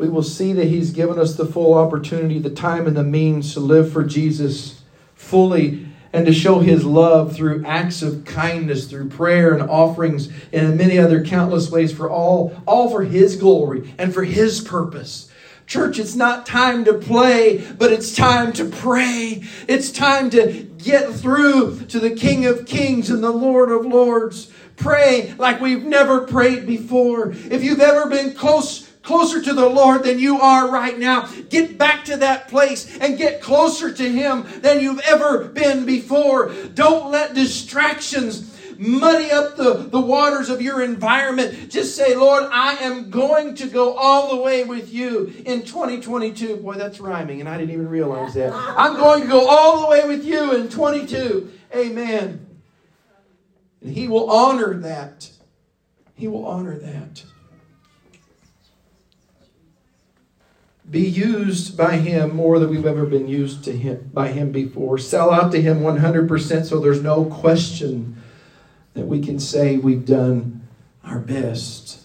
we 0.00 0.08
will 0.08 0.22
see 0.22 0.54
that 0.54 0.68
He's 0.68 0.92
given 0.92 1.18
us 1.18 1.34
the 1.34 1.44
full 1.44 1.74
opportunity, 1.74 2.38
the 2.38 2.48
time, 2.48 2.86
and 2.86 2.96
the 2.96 3.04
means 3.04 3.52
to 3.52 3.60
live 3.60 3.92
for 3.92 4.02
Jesus 4.02 4.80
fully 5.14 5.86
and 6.10 6.24
to 6.24 6.32
show 6.32 6.60
His 6.60 6.86
love 6.86 7.36
through 7.36 7.66
acts 7.66 8.00
of 8.00 8.24
kindness, 8.24 8.88
through 8.88 9.10
prayer 9.10 9.52
and 9.52 9.68
offerings, 9.68 10.28
and 10.54 10.66
in 10.66 10.76
many 10.78 10.98
other 10.98 11.22
countless 11.22 11.70
ways 11.70 11.92
for 11.92 12.08
all, 12.08 12.58
all 12.66 12.88
for 12.88 13.02
His 13.02 13.36
glory 13.36 13.92
and 13.98 14.14
for 14.14 14.24
His 14.24 14.62
purpose. 14.62 15.30
Church, 15.66 15.98
it's 15.98 16.16
not 16.16 16.46
time 16.46 16.86
to 16.86 16.94
play, 16.94 17.58
but 17.58 17.92
it's 17.92 18.16
time 18.16 18.54
to 18.54 18.64
pray. 18.64 19.44
It's 19.68 19.92
time 19.92 20.30
to 20.30 20.62
get 20.78 21.12
through 21.12 21.80
to 21.88 22.00
the 22.00 22.10
King 22.10 22.46
of 22.46 22.64
Kings 22.64 23.10
and 23.10 23.22
the 23.22 23.30
Lord 23.30 23.70
of 23.70 23.84
Lords. 23.84 24.50
Pray 24.76 25.34
like 25.36 25.60
we've 25.60 25.84
never 25.84 26.22
prayed 26.22 26.66
before. 26.66 27.32
If 27.32 27.62
you've 27.62 27.80
ever 27.80 28.08
been 28.08 28.32
close, 28.32 28.89
closer 29.02 29.42
to 29.42 29.54
the 29.54 29.68
Lord 29.68 30.04
than 30.04 30.18
you 30.18 30.40
are 30.40 30.70
right 30.70 30.98
now, 30.98 31.26
get 31.48 31.78
back 31.78 32.04
to 32.06 32.18
that 32.18 32.48
place 32.48 32.98
and 32.98 33.18
get 33.18 33.40
closer 33.40 33.92
to 33.92 34.12
Him 34.12 34.46
than 34.60 34.80
you've 34.80 35.00
ever 35.00 35.44
been 35.44 35.86
before. 35.86 36.52
Don't 36.74 37.10
let 37.10 37.34
distractions 37.34 38.50
muddy 38.80 39.30
up 39.30 39.56
the, 39.56 39.74
the 39.74 40.00
waters 40.00 40.48
of 40.48 40.62
your 40.62 40.82
environment. 40.82 41.70
Just 41.70 41.94
say, 41.94 42.14
Lord, 42.14 42.44
I 42.50 42.76
am 42.76 43.10
going 43.10 43.54
to 43.56 43.66
go 43.66 43.94
all 43.94 44.34
the 44.34 44.42
way 44.42 44.64
with 44.64 44.92
you 44.92 45.26
in 45.44 45.62
2022. 45.62 46.56
Boy, 46.56 46.76
that's 46.76 46.98
rhyming, 46.98 47.40
and 47.40 47.48
I 47.48 47.58
didn't 47.58 47.74
even 47.74 47.88
realize 47.88 48.34
that. 48.34 48.52
I'm 48.54 48.96
going 48.96 49.22
to 49.22 49.28
go 49.28 49.46
all 49.46 49.82
the 49.82 49.88
way 49.88 50.08
with 50.08 50.24
you 50.24 50.54
in 50.54 50.70
22. 50.70 51.52
Amen. 51.76 52.46
And 53.82 53.92
He 53.94 54.08
will 54.08 54.30
honor 54.30 54.74
that. 54.78 55.30
He 56.14 56.26
will 56.26 56.46
honor 56.46 56.78
that. 56.78 57.22
Be 60.90 61.06
used 61.06 61.76
by 61.76 61.98
Him 61.98 62.34
more 62.34 62.58
than 62.58 62.70
we've 62.70 62.86
ever 62.86 63.06
been 63.06 63.28
used 63.28 63.62
to 63.64 63.72
him, 63.72 64.10
by 64.12 64.28
Him 64.28 64.50
before. 64.50 64.98
Sell 64.98 65.30
out 65.30 65.52
to 65.52 65.62
Him 65.62 65.80
100% 65.80 66.64
so 66.64 66.80
there's 66.80 67.02
no 67.02 67.26
question 67.26 68.20
that 68.94 69.06
we 69.06 69.20
can 69.20 69.38
say 69.38 69.76
we've 69.76 70.04
done 70.04 70.66
our 71.04 71.20
best. 71.20 72.00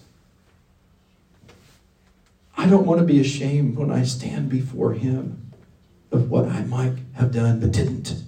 I 2.55 2.67
don't 2.67 2.85
want 2.85 2.99
to 2.99 3.05
be 3.05 3.19
ashamed 3.19 3.75
when 3.75 3.91
I 3.91 4.03
stand 4.03 4.49
before 4.49 4.93
Him 4.93 5.51
of 6.11 6.29
what 6.29 6.47
I 6.47 6.61
might 6.61 6.93
have 7.15 7.31
done 7.31 7.59
but 7.59 7.71
didn't. 7.71 8.21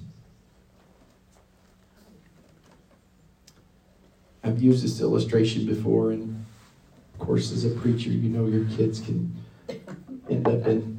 I've 4.44 4.62
used 4.62 4.84
this 4.84 5.02
illustration 5.02 5.66
before, 5.66 6.12
and 6.12 6.46
of 7.14 7.20
course, 7.20 7.52
as 7.52 7.66
a 7.66 7.70
preacher, 7.70 8.10
you 8.10 8.30
know 8.30 8.48
your 8.48 8.66
kids 8.76 9.00
can 9.00 9.37
end 10.30 10.48
up 10.48 10.66
in 10.68 10.98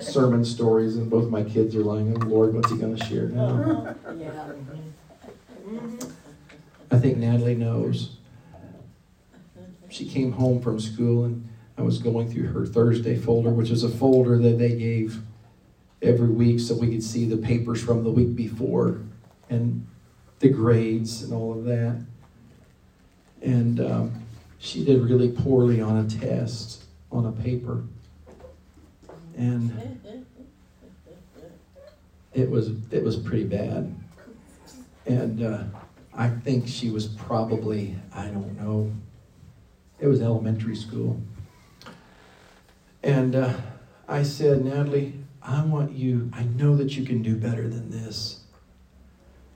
sermon 0.00 0.44
stories, 0.44 0.96
and 0.96 1.10
both 1.10 1.28
my 1.28 1.42
kids 1.42 1.74
are 1.74 1.82
lying, 1.82 2.16
oh 2.16 2.26
Lord, 2.26 2.54
what's 2.54 2.70
he 2.70 2.78
going 2.78 2.96
to 2.96 3.04
share 3.04 3.28
now? 3.28 3.46
Uh-huh. 3.46 4.12
Yeah. 4.16 4.52
I 6.90 6.98
think 6.98 7.18
Natalie 7.18 7.56
knows. 7.56 8.16
She 9.88 10.08
came 10.08 10.32
home 10.32 10.60
from 10.60 10.78
school, 10.80 11.24
and 11.24 11.48
I 11.76 11.82
was 11.82 11.98
going 11.98 12.30
through 12.30 12.48
her 12.48 12.66
Thursday 12.66 13.16
folder, 13.16 13.50
which 13.50 13.70
is 13.70 13.82
a 13.82 13.88
folder 13.88 14.38
that 14.38 14.58
they 14.58 14.76
gave 14.76 15.20
every 16.02 16.28
week 16.28 16.60
so 16.60 16.76
we 16.76 16.90
could 16.90 17.02
see 17.02 17.24
the 17.24 17.36
papers 17.36 17.82
from 17.82 18.04
the 18.04 18.10
week 18.10 18.36
before 18.36 19.00
and 19.48 19.86
the 20.40 20.48
grades 20.48 21.22
and 21.22 21.32
all 21.32 21.52
of 21.52 21.64
that. 21.64 22.00
And 23.42 23.80
um, 23.80 24.22
she 24.58 24.84
did 24.84 25.02
really 25.02 25.30
poorly 25.30 25.80
on 25.80 25.96
a 25.96 26.08
test 26.08 26.83
on 27.14 27.26
a 27.26 27.32
paper. 27.32 27.84
And 29.36 29.72
it 32.32 32.50
was 32.50 32.70
it 32.90 33.02
was 33.02 33.16
pretty 33.16 33.44
bad. 33.44 33.94
And 35.06 35.42
uh, 35.42 35.64
I 36.16 36.28
think 36.28 36.66
she 36.68 36.90
was 36.90 37.06
probably, 37.06 37.96
I 38.14 38.26
don't 38.26 38.58
know, 38.60 38.92
it 40.00 40.06
was 40.06 40.20
elementary 40.20 40.76
school. 40.76 41.20
And 43.02 43.36
uh, 43.36 43.54
I 44.08 44.22
said, 44.22 44.64
Natalie, 44.64 45.14
I 45.42 45.62
want 45.62 45.92
you, 45.92 46.30
I 46.32 46.44
know 46.44 46.76
that 46.76 46.96
you 46.96 47.04
can 47.04 47.22
do 47.22 47.36
better 47.36 47.68
than 47.68 47.90
this. 47.90 48.40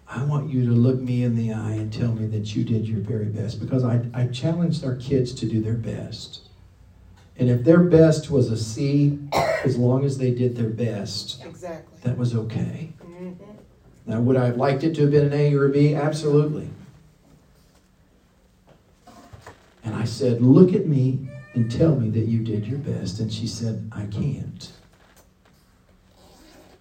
I 0.06 0.22
want 0.24 0.50
you 0.50 0.66
to 0.66 0.72
look 0.72 1.00
me 1.00 1.22
in 1.22 1.36
the 1.36 1.52
eye 1.52 1.72
and 1.72 1.92
tell 1.92 2.12
me 2.12 2.26
that 2.26 2.54
you 2.54 2.64
did 2.64 2.88
your 2.88 3.00
very 3.00 3.26
best 3.26 3.60
because 3.60 3.84
I, 3.84 4.04
I 4.14 4.26
challenged 4.26 4.84
our 4.84 4.96
kids 4.96 5.32
to 5.34 5.46
do 5.46 5.60
their 5.60 5.74
best. 5.74 6.47
And 7.38 7.48
if 7.48 7.62
their 7.62 7.78
best 7.80 8.30
was 8.30 8.50
a 8.50 8.56
C, 8.56 9.18
as 9.64 9.76
long 9.78 10.04
as 10.04 10.18
they 10.18 10.32
did 10.32 10.56
their 10.56 10.68
best, 10.70 11.44
Exactly. 11.44 11.98
that 12.02 12.18
was 12.18 12.34
okay. 12.34 12.92
Mhm. 13.00 13.34
Now, 14.06 14.20
would 14.20 14.36
I 14.36 14.46
have 14.46 14.56
liked 14.56 14.82
it 14.82 14.94
to 14.96 15.02
have 15.02 15.10
been 15.12 15.26
an 15.26 15.32
A 15.32 15.54
or 15.54 15.66
a 15.66 15.70
B? 15.70 15.94
Absolutely. 15.94 16.68
And 19.84 19.94
I 19.94 20.04
said, 20.04 20.42
Look 20.42 20.72
at 20.72 20.86
me 20.86 21.28
and 21.54 21.70
tell 21.70 21.94
me 21.94 22.10
that 22.10 22.26
you 22.26 22.40
did 22.42 22.66
your 22.66 22.78
best. 22.78 23.20
And 23.20 23.32
she 23.32 23.46
said, 23.46 23.88
I 23.92 24.06
can't. 24.06 24.72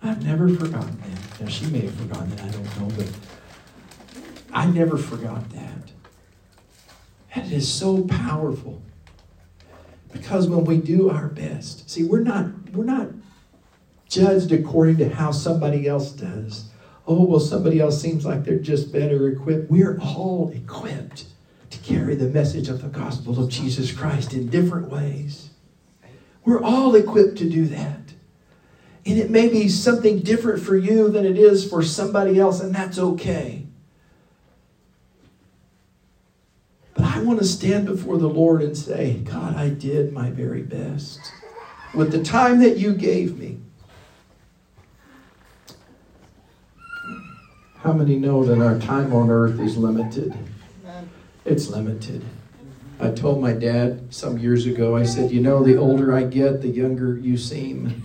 I've 0.01 0.23
never 0.25 0.49
forgotten 0.49 0.97
that. 1.01 1.41
Now, 1.41 1.47
she 1.47 1.65
may 1.67 1.81
have 1.81 1.95
forgotten 1.95 2.29
that, 2.31 2.41
I 2.45 2.49
don't 2.49 2.79
know, 2.79 2.95
but 2.95 3.09
I 4.53 4.65
never 4.67 4.97
forgot 4.97 5.47
that. 5.51 5.91
And 7.35 7.45
it 7.45 7.55
is 7.55 7.67
so 7.71 8.03
powerful. 8.03 8.81
Because 10.17 10.47
when 10.47 10.65
we 10.65 10.77
do 10.77 11.09
our 11.09 11.27
best, 11.27 11.89
see, 11.89 12.03
we're 12.03 12.23
not, 12.23 12.47
we're 12.71 12.83
not 12.83 13.09
judged 14.09 14.51
according 14.51 14.97
to 14.97 15.09
how 15.09 15.31
somebody 15.31 15.87
else 15.87 16.11
does. 16.11 16.69
Oh, 17.05 17.23
well, 17.23 17.39
somebody 17.39 17.79
else 17.79 18.01
seems 18.01 18.25
like 18.25 18.43
they're 18.43 18.59
just 18.59 18.91
better 18.91 19.29
equipped. 19.29 19.69
We're 19.69 19.99
all 19.99 20.51
equipped 20.53 21.25
to 21.69 21.77
carry 21.79 22.15
the 22.15 22.29
message 22.29 22.67
of 22.67 22.81
the 22.81 22.87
gospel 22.87 23.41
of 23.41 23.49
Jesus 23.49 23.91
Christ 23.91 24.33
in 24.33 24.49
different 24.49 24.89
ways. 24.89 25.51
We're 26.43 26.63
all 26.63 26.95
equipped 26.95 27.37
to 27.39 27.49
do 27.49 27.65
that. 27.67 28.13
And 29.05 29.19
it 29.19 29.29
may 29.29 29.47
be 29.47 29.69
something 29.69 30.19
different 30.19 30.61
for 30.61 30.75
you 30.75 31.09
than 31.09 31.25
it 31.25 31.37
is 31.37 31.69
for 31.69 31.83
somebody 31.83 32.39
else, 32.39 32.59
and 32.59 32.75
that's 32.75 32.99
okay. 32.99 33.66
But 36.97 37.05
I 37.05 37.19
want 37.21 37.39
to 37.39 37.45
stand 37.45 37.85
before 37.85 38.17
the 38.17 38.27
Lord 38.27 38.63
and 38.63 38.75
say, 38.75 39.19
God, 39.19 39.55
I 39.55 39.69
did 39.69 40.11
my 40.11 40.31
very 40.31 40.63
best 40.63 41.19
with 41.93 42.11
the 42.11 42.23
time 42.23 42.59
that 42.61 42.77
you 42.77 42.93
gave 42.93 43.37
me. 43.37 43.59
How 47.77 47.93
many 47.93 48.17
know 48.17 48.43
that 48.43 48.59
our 48.59 48.79
time 48.79 49.13
on 49.13 49.29
earth 49.29 49.59
is 49.59 49.77
limited? 49.77 50.37
It's 51.45 51.69
limited. 51.69 52.25
I 52.99 53.11
told 53.11 53.39
my 53.39 53.53
dad 53.53 54.13
some 54.13 54.39
years 54.39 54.65
ago, 54.65 54.95
I 54.95 55.03
said, 55.03 55.31
You 55.31 55.39
know, 55.39 55.63
the 55.63 55.77
older 55.77 56.13
I 56.13 56.23
get, 56.23 56.61
the 56.61 56.67
younger 56.67 57.15
you 57.17 57.37
seem. 57.37 58.03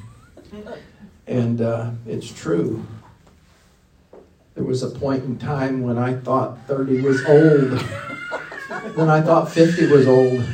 And 1.26 1.62
uh, 1.62 1.92
it's 2.06 2.30
true. 2.30 2.86
There 4.54 4.64
was 4.64 4.82
a 4.82 4.90
point 4.90 5.24
in 5.24 5.38
time 5.38 5.82
when 5.82 5.96
I 5.96 6.14
thought 6.14 6.58
30 6.66 7.00
was 7.00 7.24
old, 7.24 7.72
when 8.94 9.08
I 9.08 9.20
thought 9.20 9.50
50 9.50 9.86
was 9.86 10.06
old. 10.06 10.44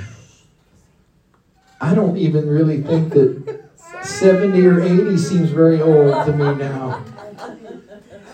I 1.81 1.95
don't 1.95 2.17
even 2.17 2.49
really 2.49 2.83
think 2.83 3.13
that 3.13 3.69
70 4.03 4.67
or 4.67 4.81
80 4.81 5.17
seems 5.17 5.51
very 5.51 5.81
old 5.81 6.27
to 6.27 6.33
me 6.33 6.55
now. 6.55 7.05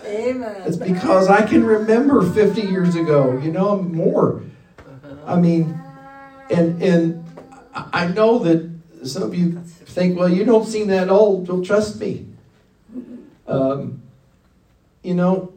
Amen. 0.06 0.62
It's 0.66 0.76
because 0.76 1.28
I 1.28 1.46
can 1.46 1.64
remember 1.64 2.22
50 2.22 2.62
years 2.62 2.94
ago, 2.94 3.38
you 3.38 3.52
know, 3.52 3.82
more. 3.82 4.42
I 5.26 5.36
mean, 5.36 5.78
and 6.50 6.82
and 6.82 7.24
I 7.74 8.08
know 8.08 8.38
that 8.40 8.70
some 9.04 9.22
of 9.22 9.34
you 9.34 9.60
think, 9.62 10.18
well, 10.18 10.28
you 10.28 10.44
don't 10.44 10.66
seem 10.66 10.88
that 10.88 11.08
old. 11.08 11.48
Well, 11.48 11.64
trust 11.64 11.98
me. 12.00 12.26
Um, 13.46 14.02
you 15.02 15.14
know, 15.14 15.52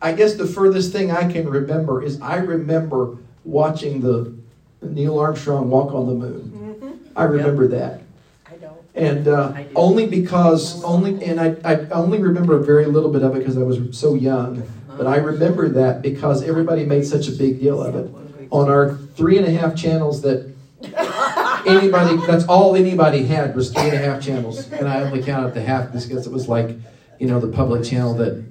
I 0.00 0.12
guess 0.12 0.34
the 0.34 0.46
furthest 0.46 0.92
thing 0.92 1.10
I 1.10 1.30
can 1.30 1.48
remember 1.48 2.02
is 2.02 2.20
I 2.20 2.36
remember 2.36 3.16
watching 3.44 4.00
the 4.00 4.34
Neil 4.80 5.18
Armstrong 5.18 5.70
walk 5.70 5.92
on 5.92 6.06
the 6.06 6.14
moon. 6.14 7.10
I 7.16 7.24
remember 7.24 7.66
that. 7.68 8.02
I 8.46 8.56
don't. 8.56 8.78
And 8.94 9.26
uh, 9.26 9.52
I 9.54 9.66
only 9.74 10.06
because, 10.06 10.82
only, 10.84 11.22
and 11.24 11.40
I, 11.40 11.56
I 11.64 11.76
only 11.90 12.20
remember 12.20 12.56
a 12.56 12.62
very 12.62 12.86
little 12.86 13.10
bit 13.10 13.22
of 13.22 13.34
it 13.34 13.40
because 13.40 13.58
I 13.58 13.62
was 13.62 13.98
so 13.98 14.14
young. 14.14 14.62
But 14.96 15.06
I 15.06 15.16
remember 15.16 15.68
that 15.68 16.02
because 16.02 16.42
everybody 16.42 16.84
made 16.84 17.06
such 17.06 17.28
a 17.28 17.32
big 17.32 17.60
deal 17.60 17.82
of 17.82 17.94
it. 17.94 18.10
On 18.50 18.68
our 18.68 18.94
three 18.94 19.36
and 19.36 19.46
a 19.46 19.50
half 19.50 19.76
channels 19.76 20.22
that 20.22 20.52
anybody, 21.66 22.16
that's 22.26 22.44
all 22.46 22.74
anybody 22.74 23.24
had 23.24 23.54
was 23.54 23.72
three 23.72 23.90
and 23.90 23.94
a 23.94 23.98
half 23.98 24.22
channels. 24.22 24.70
And 24.72 24.88
I 24.88 25.02
only 25.02 25.22
counted 25.22 25.54
the 25.54 25.62
half 25.62 25.92
because 25.92 26.26
it 26.26 26.32
was 26.32 26.48
like, 26.48 26.76
you 27.18 27.26
know, 27.26 27.40
the 27.40 27.48
public 27.48 27.84
channel 27.84 28.14
that 28.14 28.44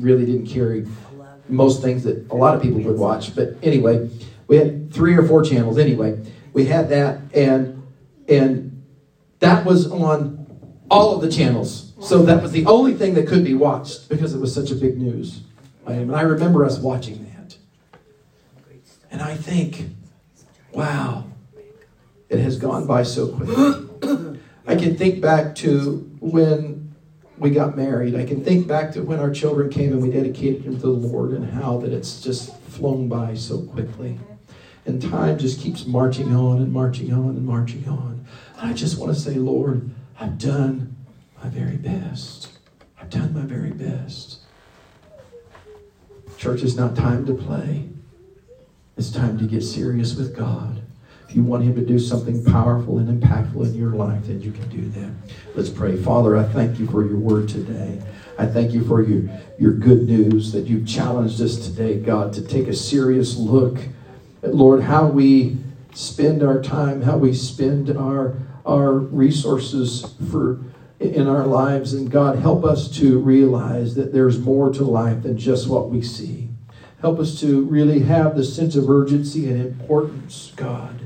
really 0.00 0.26
didn't 0.26 0.46
carry 0.46 0.86
most 1.48 1.82
things 1.82 2.04
that 2.04 2.30
a 2.30 2.34
lot 2.34 2.54
of 2.54 2.62
people 2.62 2.80
would 2.80 2.98
watch. 2.98 3.34
But 3.34 3.56
anyway, 3.62 4.08
we 4.46 4.56
had 4.56 4.92
three 4.92 5.14
or 5.14 5.22
four 5.22 5.42
channels 5.42 5.78
anyway. 5.78 6.18
We 6.52 6.66
had 6.66 6.88
that 6.90 7.20
and 7.34 7.82
and 8.28 8.84
that 9.40 9.64
was 9.64 9.90
on 9.90 10.46
all 10.90 11.14
of 11.14 11.22
the 11.22 11.30
channels. 11.30 11.92
So 12.00 12.22
that 12.22 12.42
was 12.42 12.52
the 12.52 12.66
only 12.66 12.94
thing 12.94 13.14
that 13.14 13.26
could 13.26 13.44
be 13.44 13.54
watched 13.54 14.08
because 14.08 14.34
it 14.34 14.40
was 14.40 14.54
such 14.54 14.70
a 14.70 14.74
big 14.74 14.98
news. 14.98 15.42
And 15.86 16.14
I 16.14 16.22
remember 16.22 16.64
us 16.64 16.78
watching 16.78 17.24
that. 17.24 17.56
And 19.10 19.20
I 19.20 19.36
think, 19.36 19.90
wow, 20.72 21.24
it 22.28 22.38
has 22.38 22.58
gone 22.58 22.86
by 22.86 23.02
so 23.02 23.28
quickly. 23.28 24.40
I 24.66 24.76
can 24.76 24.96
think 24.96 25.20
back 25.20 25.54
to 25.56 26.08
when 26.20 26.79
we 27.40 27.50
got 27.50 27.74
married. 27.74 28.14
I 28.14 28.26
can 28.26 28.44
think 28.44 28.66
back 28.66 28.92
to 28.92 29.02
when 29.02 29.18
our 29.18 29.30
children 29.30 29.70
came 29.70 29.92
and 29.92 30.02
we 30.02 30.10
dedicated 30.10 30.64
them 30.64 30.74
to 30.74 30.82
the 30.82 30.88
Lord 30.88 31.32
and 31.32 31.50
how 31.50 31.78
that 31.78 31.90
it's 31.90 32.20
just 32.20 32.54
flown 32.64 33.08
by 33.08 33.34
so 33.34 33.62
quickly. 33.62 34.20
And 34.84 35.00
time 35.00 35.38
just 35.38 35.58
keeps 35.58 35.86
marching 35.86 36.36
on 36.36 36.58
and 36.58 36.70
marching 36.70 37.14
on 37.14 37.30
and 37.30 37.44
marching 37.44 37.88
on. 37.88 38.26
And 38.58 38.70
I 38.70 38.74
just 38.74 38.98
want 38.98 39.14
to 39.14 39.18
say, 39.18 39.36
Lord, 39.36 39.90
I've 40.20 40.36
done 40.36 40.94
my 41.42 41.48
very 41.48 41.78
best. 41.78 42.50
I've 43.00 43.08
done 43.08 43.32
my 43.32 43.42
very 43.42 43.70
best. 43.70 44.40
Church 46.36 46.62
is 46.62 46.76
not 46.76 46.94
time 46.94 47.24
to 47.24 47.34
play. 47.34 47.88
It's 48.98 49.10
time 49.10 49.38
to 49.38 49.46
get 49.46 49.62
serious 49.62 50.14
with 50.14 50.36
God. 50.36 50.82
If 51.30 51.36
you 51.36 51.44
want 51.44 51.62
Him 51.62 51.76
to 51.76 51.86
do 51.86 51.96
something 51.96 52.44
powerful 52.44 52.98
and 52.98 53.22
impactful 53.22 53.64
in 53.64 53.74
your 53.76 53.90
life, 53.92 54.26
then 54.26 54.40
you 54.40 54.50
can 54.50 54.68
do 54.68 54.88
that. 55.00 55.12
Let's 55.54 55.68
pray. 55.68 55.96
Father, 55.96 56.36
I 56.36 56.42
thank 56.42 56.80
you 56.80 56.88
for 56.88 57.06
your 57.06 57.18
word 57.18 57.48
today. 57.48 58.02
I 58.36 58.46
thank 58.46 58.72
you 58.72 58.84
for 58.84 59.00
your, 59.00 59.30
your 59.56 59.70
good 59.70 60.08
news 60.08 60.50
that 60.50 60.66
you've 60.66 60.88
challenged 60.88 61.40
us 61.40 61.56
today, 61.68 62.00
God, 62.00 62.32
to 62.32 62.42
take 62.42 62.66
a 62.66 62.74
serious 62.74 63.36
look 63.36 63.78
at, 64.42 64.56
Lord, 64.56 64.82
how 64.82 65.06
we 65.06 65.58
spend 65.94 66.42
our 66.42 66.60
time, 66.60 67.02
how 67.02 67.16
we 67.16 67.32
spend 67.32 67.96
our, 67.96 68.36
our 68.66 68.94
resources 68.94 70.16
for 70.32 70.58
in 70.98 71.28
our 71.28 71.46
lives. 71.46 71.92
And 71.92 72.10
God, 72.10 72.40
help 72.40 72.64
us 72.64 72.90
to 72.98 73.20
realize 73.20 73.94
that 73.94 74.12
there's 74.12 74.40
more 74.40 74.72
to 74.72 74.82
life 74.82 75.22
than 75.22 75.38
just 75.38 75.68
what 75.68 75.90
we 75.90 76.02
see. 76.02 76.48
Help 77.00 77.20
us 77.20 77.38
to 77.40 77.62
really 77.66 78.00
have 78.00 78.34
the 78.34 78.42
sense 78.42 78.74
of 78.74 78.90
urgency 78.90 79.48
and 79.48 79.60
importance, 79.60 80.52
God, 80.56 80.99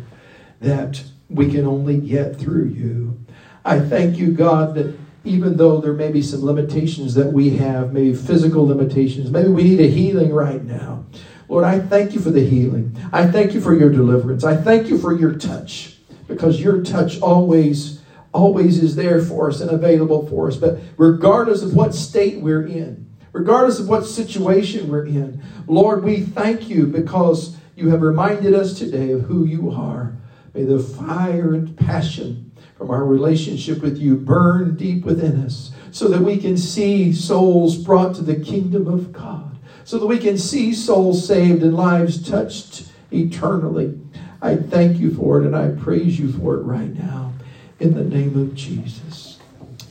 that 0.60 1.02
we 1.28 1.50
can 1.50 1.66
only 1.66 1.98
get 1.98 2.36
through 2.36 2.66
you. 2.66 3.18
I 3.64 3.80
thank 3.80 4.18
you, 4.18 4.32
God, 4.32 4.74
that 4.74 4.96
even 5.24 5.56
though 5.56 5.80
there 5.80 5.94
may 5.94 6.10
be 6.10 6.22
some 6.22 6.44
limitations 6.44 7.14
that 7.14 7.32
we 7.32 7.56
have, 7.56 7.92
maybe 7.92 8.14
physical 8.14 8.66
limitations, 8.66 9.30
maybe 9.30 9.48
we 9.48 9.64
need 9.64 9.80
a 9.80 9.88
healing 9.88 10.32
right 10.32 10.62
now. 10.62 11.04
Lord, 11.48 11.64
I 11.64 11.78
thank 11.78 12.14
you 12.14 12.20
for 12.20 12.30
the 12.30 12.44
healing. 12.44 12.96
I 13.12 13.26
thank 13.30 13.54
you 13.54 13.60
for 13.60 13.74
your 13.74 13.90
deliverance. 13.90 14.44
I 14.44 14.56
thank 14.56 14.88
you 14.88 14.98
for 14.98 15.14
your 15.14 15.34
touch 15.34 15.98
because 16.28 16.60
your 16.60 16.82
touch 16.82 17.20
always 17.20 18.00
always 18.34 18.82
is 18.82 18.96
there 18.96 19.22
for 19.22 19.48
us 19.48 19.60
and 19.60 19.70
available 19.70 20.26
for 20.26 20.48
us. 20.48 20.56
But 20.56 20.80
regardless 20.96 21.62
of 21.62 21.74
what 21.74 21.94
state 21.94 22.40
we're 22.40 22.66
in, 22.66 23.08
regardless 23.32 23.78
of 23.78 23.88
what 23.88 24.04
situation 24.04 24.90
we're 24.90 25.06
in, 25.06 25.40
Lord, 25.68 26.02
we 26.02 26.20
thank 26.20 26.68
you 26.68 26.86
because 26.86 27.56
you 27.76 27.90
have 27.90 28.02
reminded 28.02 28.52
us 28.52 28.76
today 28.76 29.12
of 29.12 29.22
who 29.22 29.44
you 29.44 29.70
are. 29.70 30.16
May 30.54 30.62
the 30.62 30.78
fire 30.78 31.52
and 31.52 31.76
passion 31.76 32.52
from 32.76 32.90
our 32.90 33.04
relationship 33.04 33.82
with 33.82 33.98
you 33.98 34.14
burn 34.14 34.76
deep 34.76 35.04
within 35.04 35.44
us 35.44 35.72
so 35.90 36.08
that 36.08 36.22
we 36.22 36.38
can 36.38 36.56
see 36.56 37.12
souls 37.12 37.76
brought 37.76 38.14
to 38.14 38.22
the 38.22 38.36
kingdom 38.36 38.86
of 38.86 39.12
God, 39.12 39.58
so 39.84 39.98
that 39.98 40.06
we 40.06 40.18
can 40.18 40.38
see 40.38 40.72
souls 40.72 41.26
saved 41.26 41.62
and 41.62 41.76
lives 41.76 42.28
touched 42.28 42.88
eternally. 43.12 43.98
I 44.40 44.56
thank 44.56 44.98
you 45.00 45.12
for 45.12 45.40
it 45.40 45.46
and 45.46 45.56
I 45.56 45.68
praise 45.68 46.18
you 46.18 46.30
for 46.30 46.54
it 46.54 46.62
right 46.62 46.92
now. 46.92 47.32
In 47.80 47.94
the 47.94 48.04
name 48.04 48.36
of 48.36 48.54
Jesus. 48.54 49.38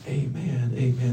Amen. 0.06 0.72
Amen. 0.74 0.94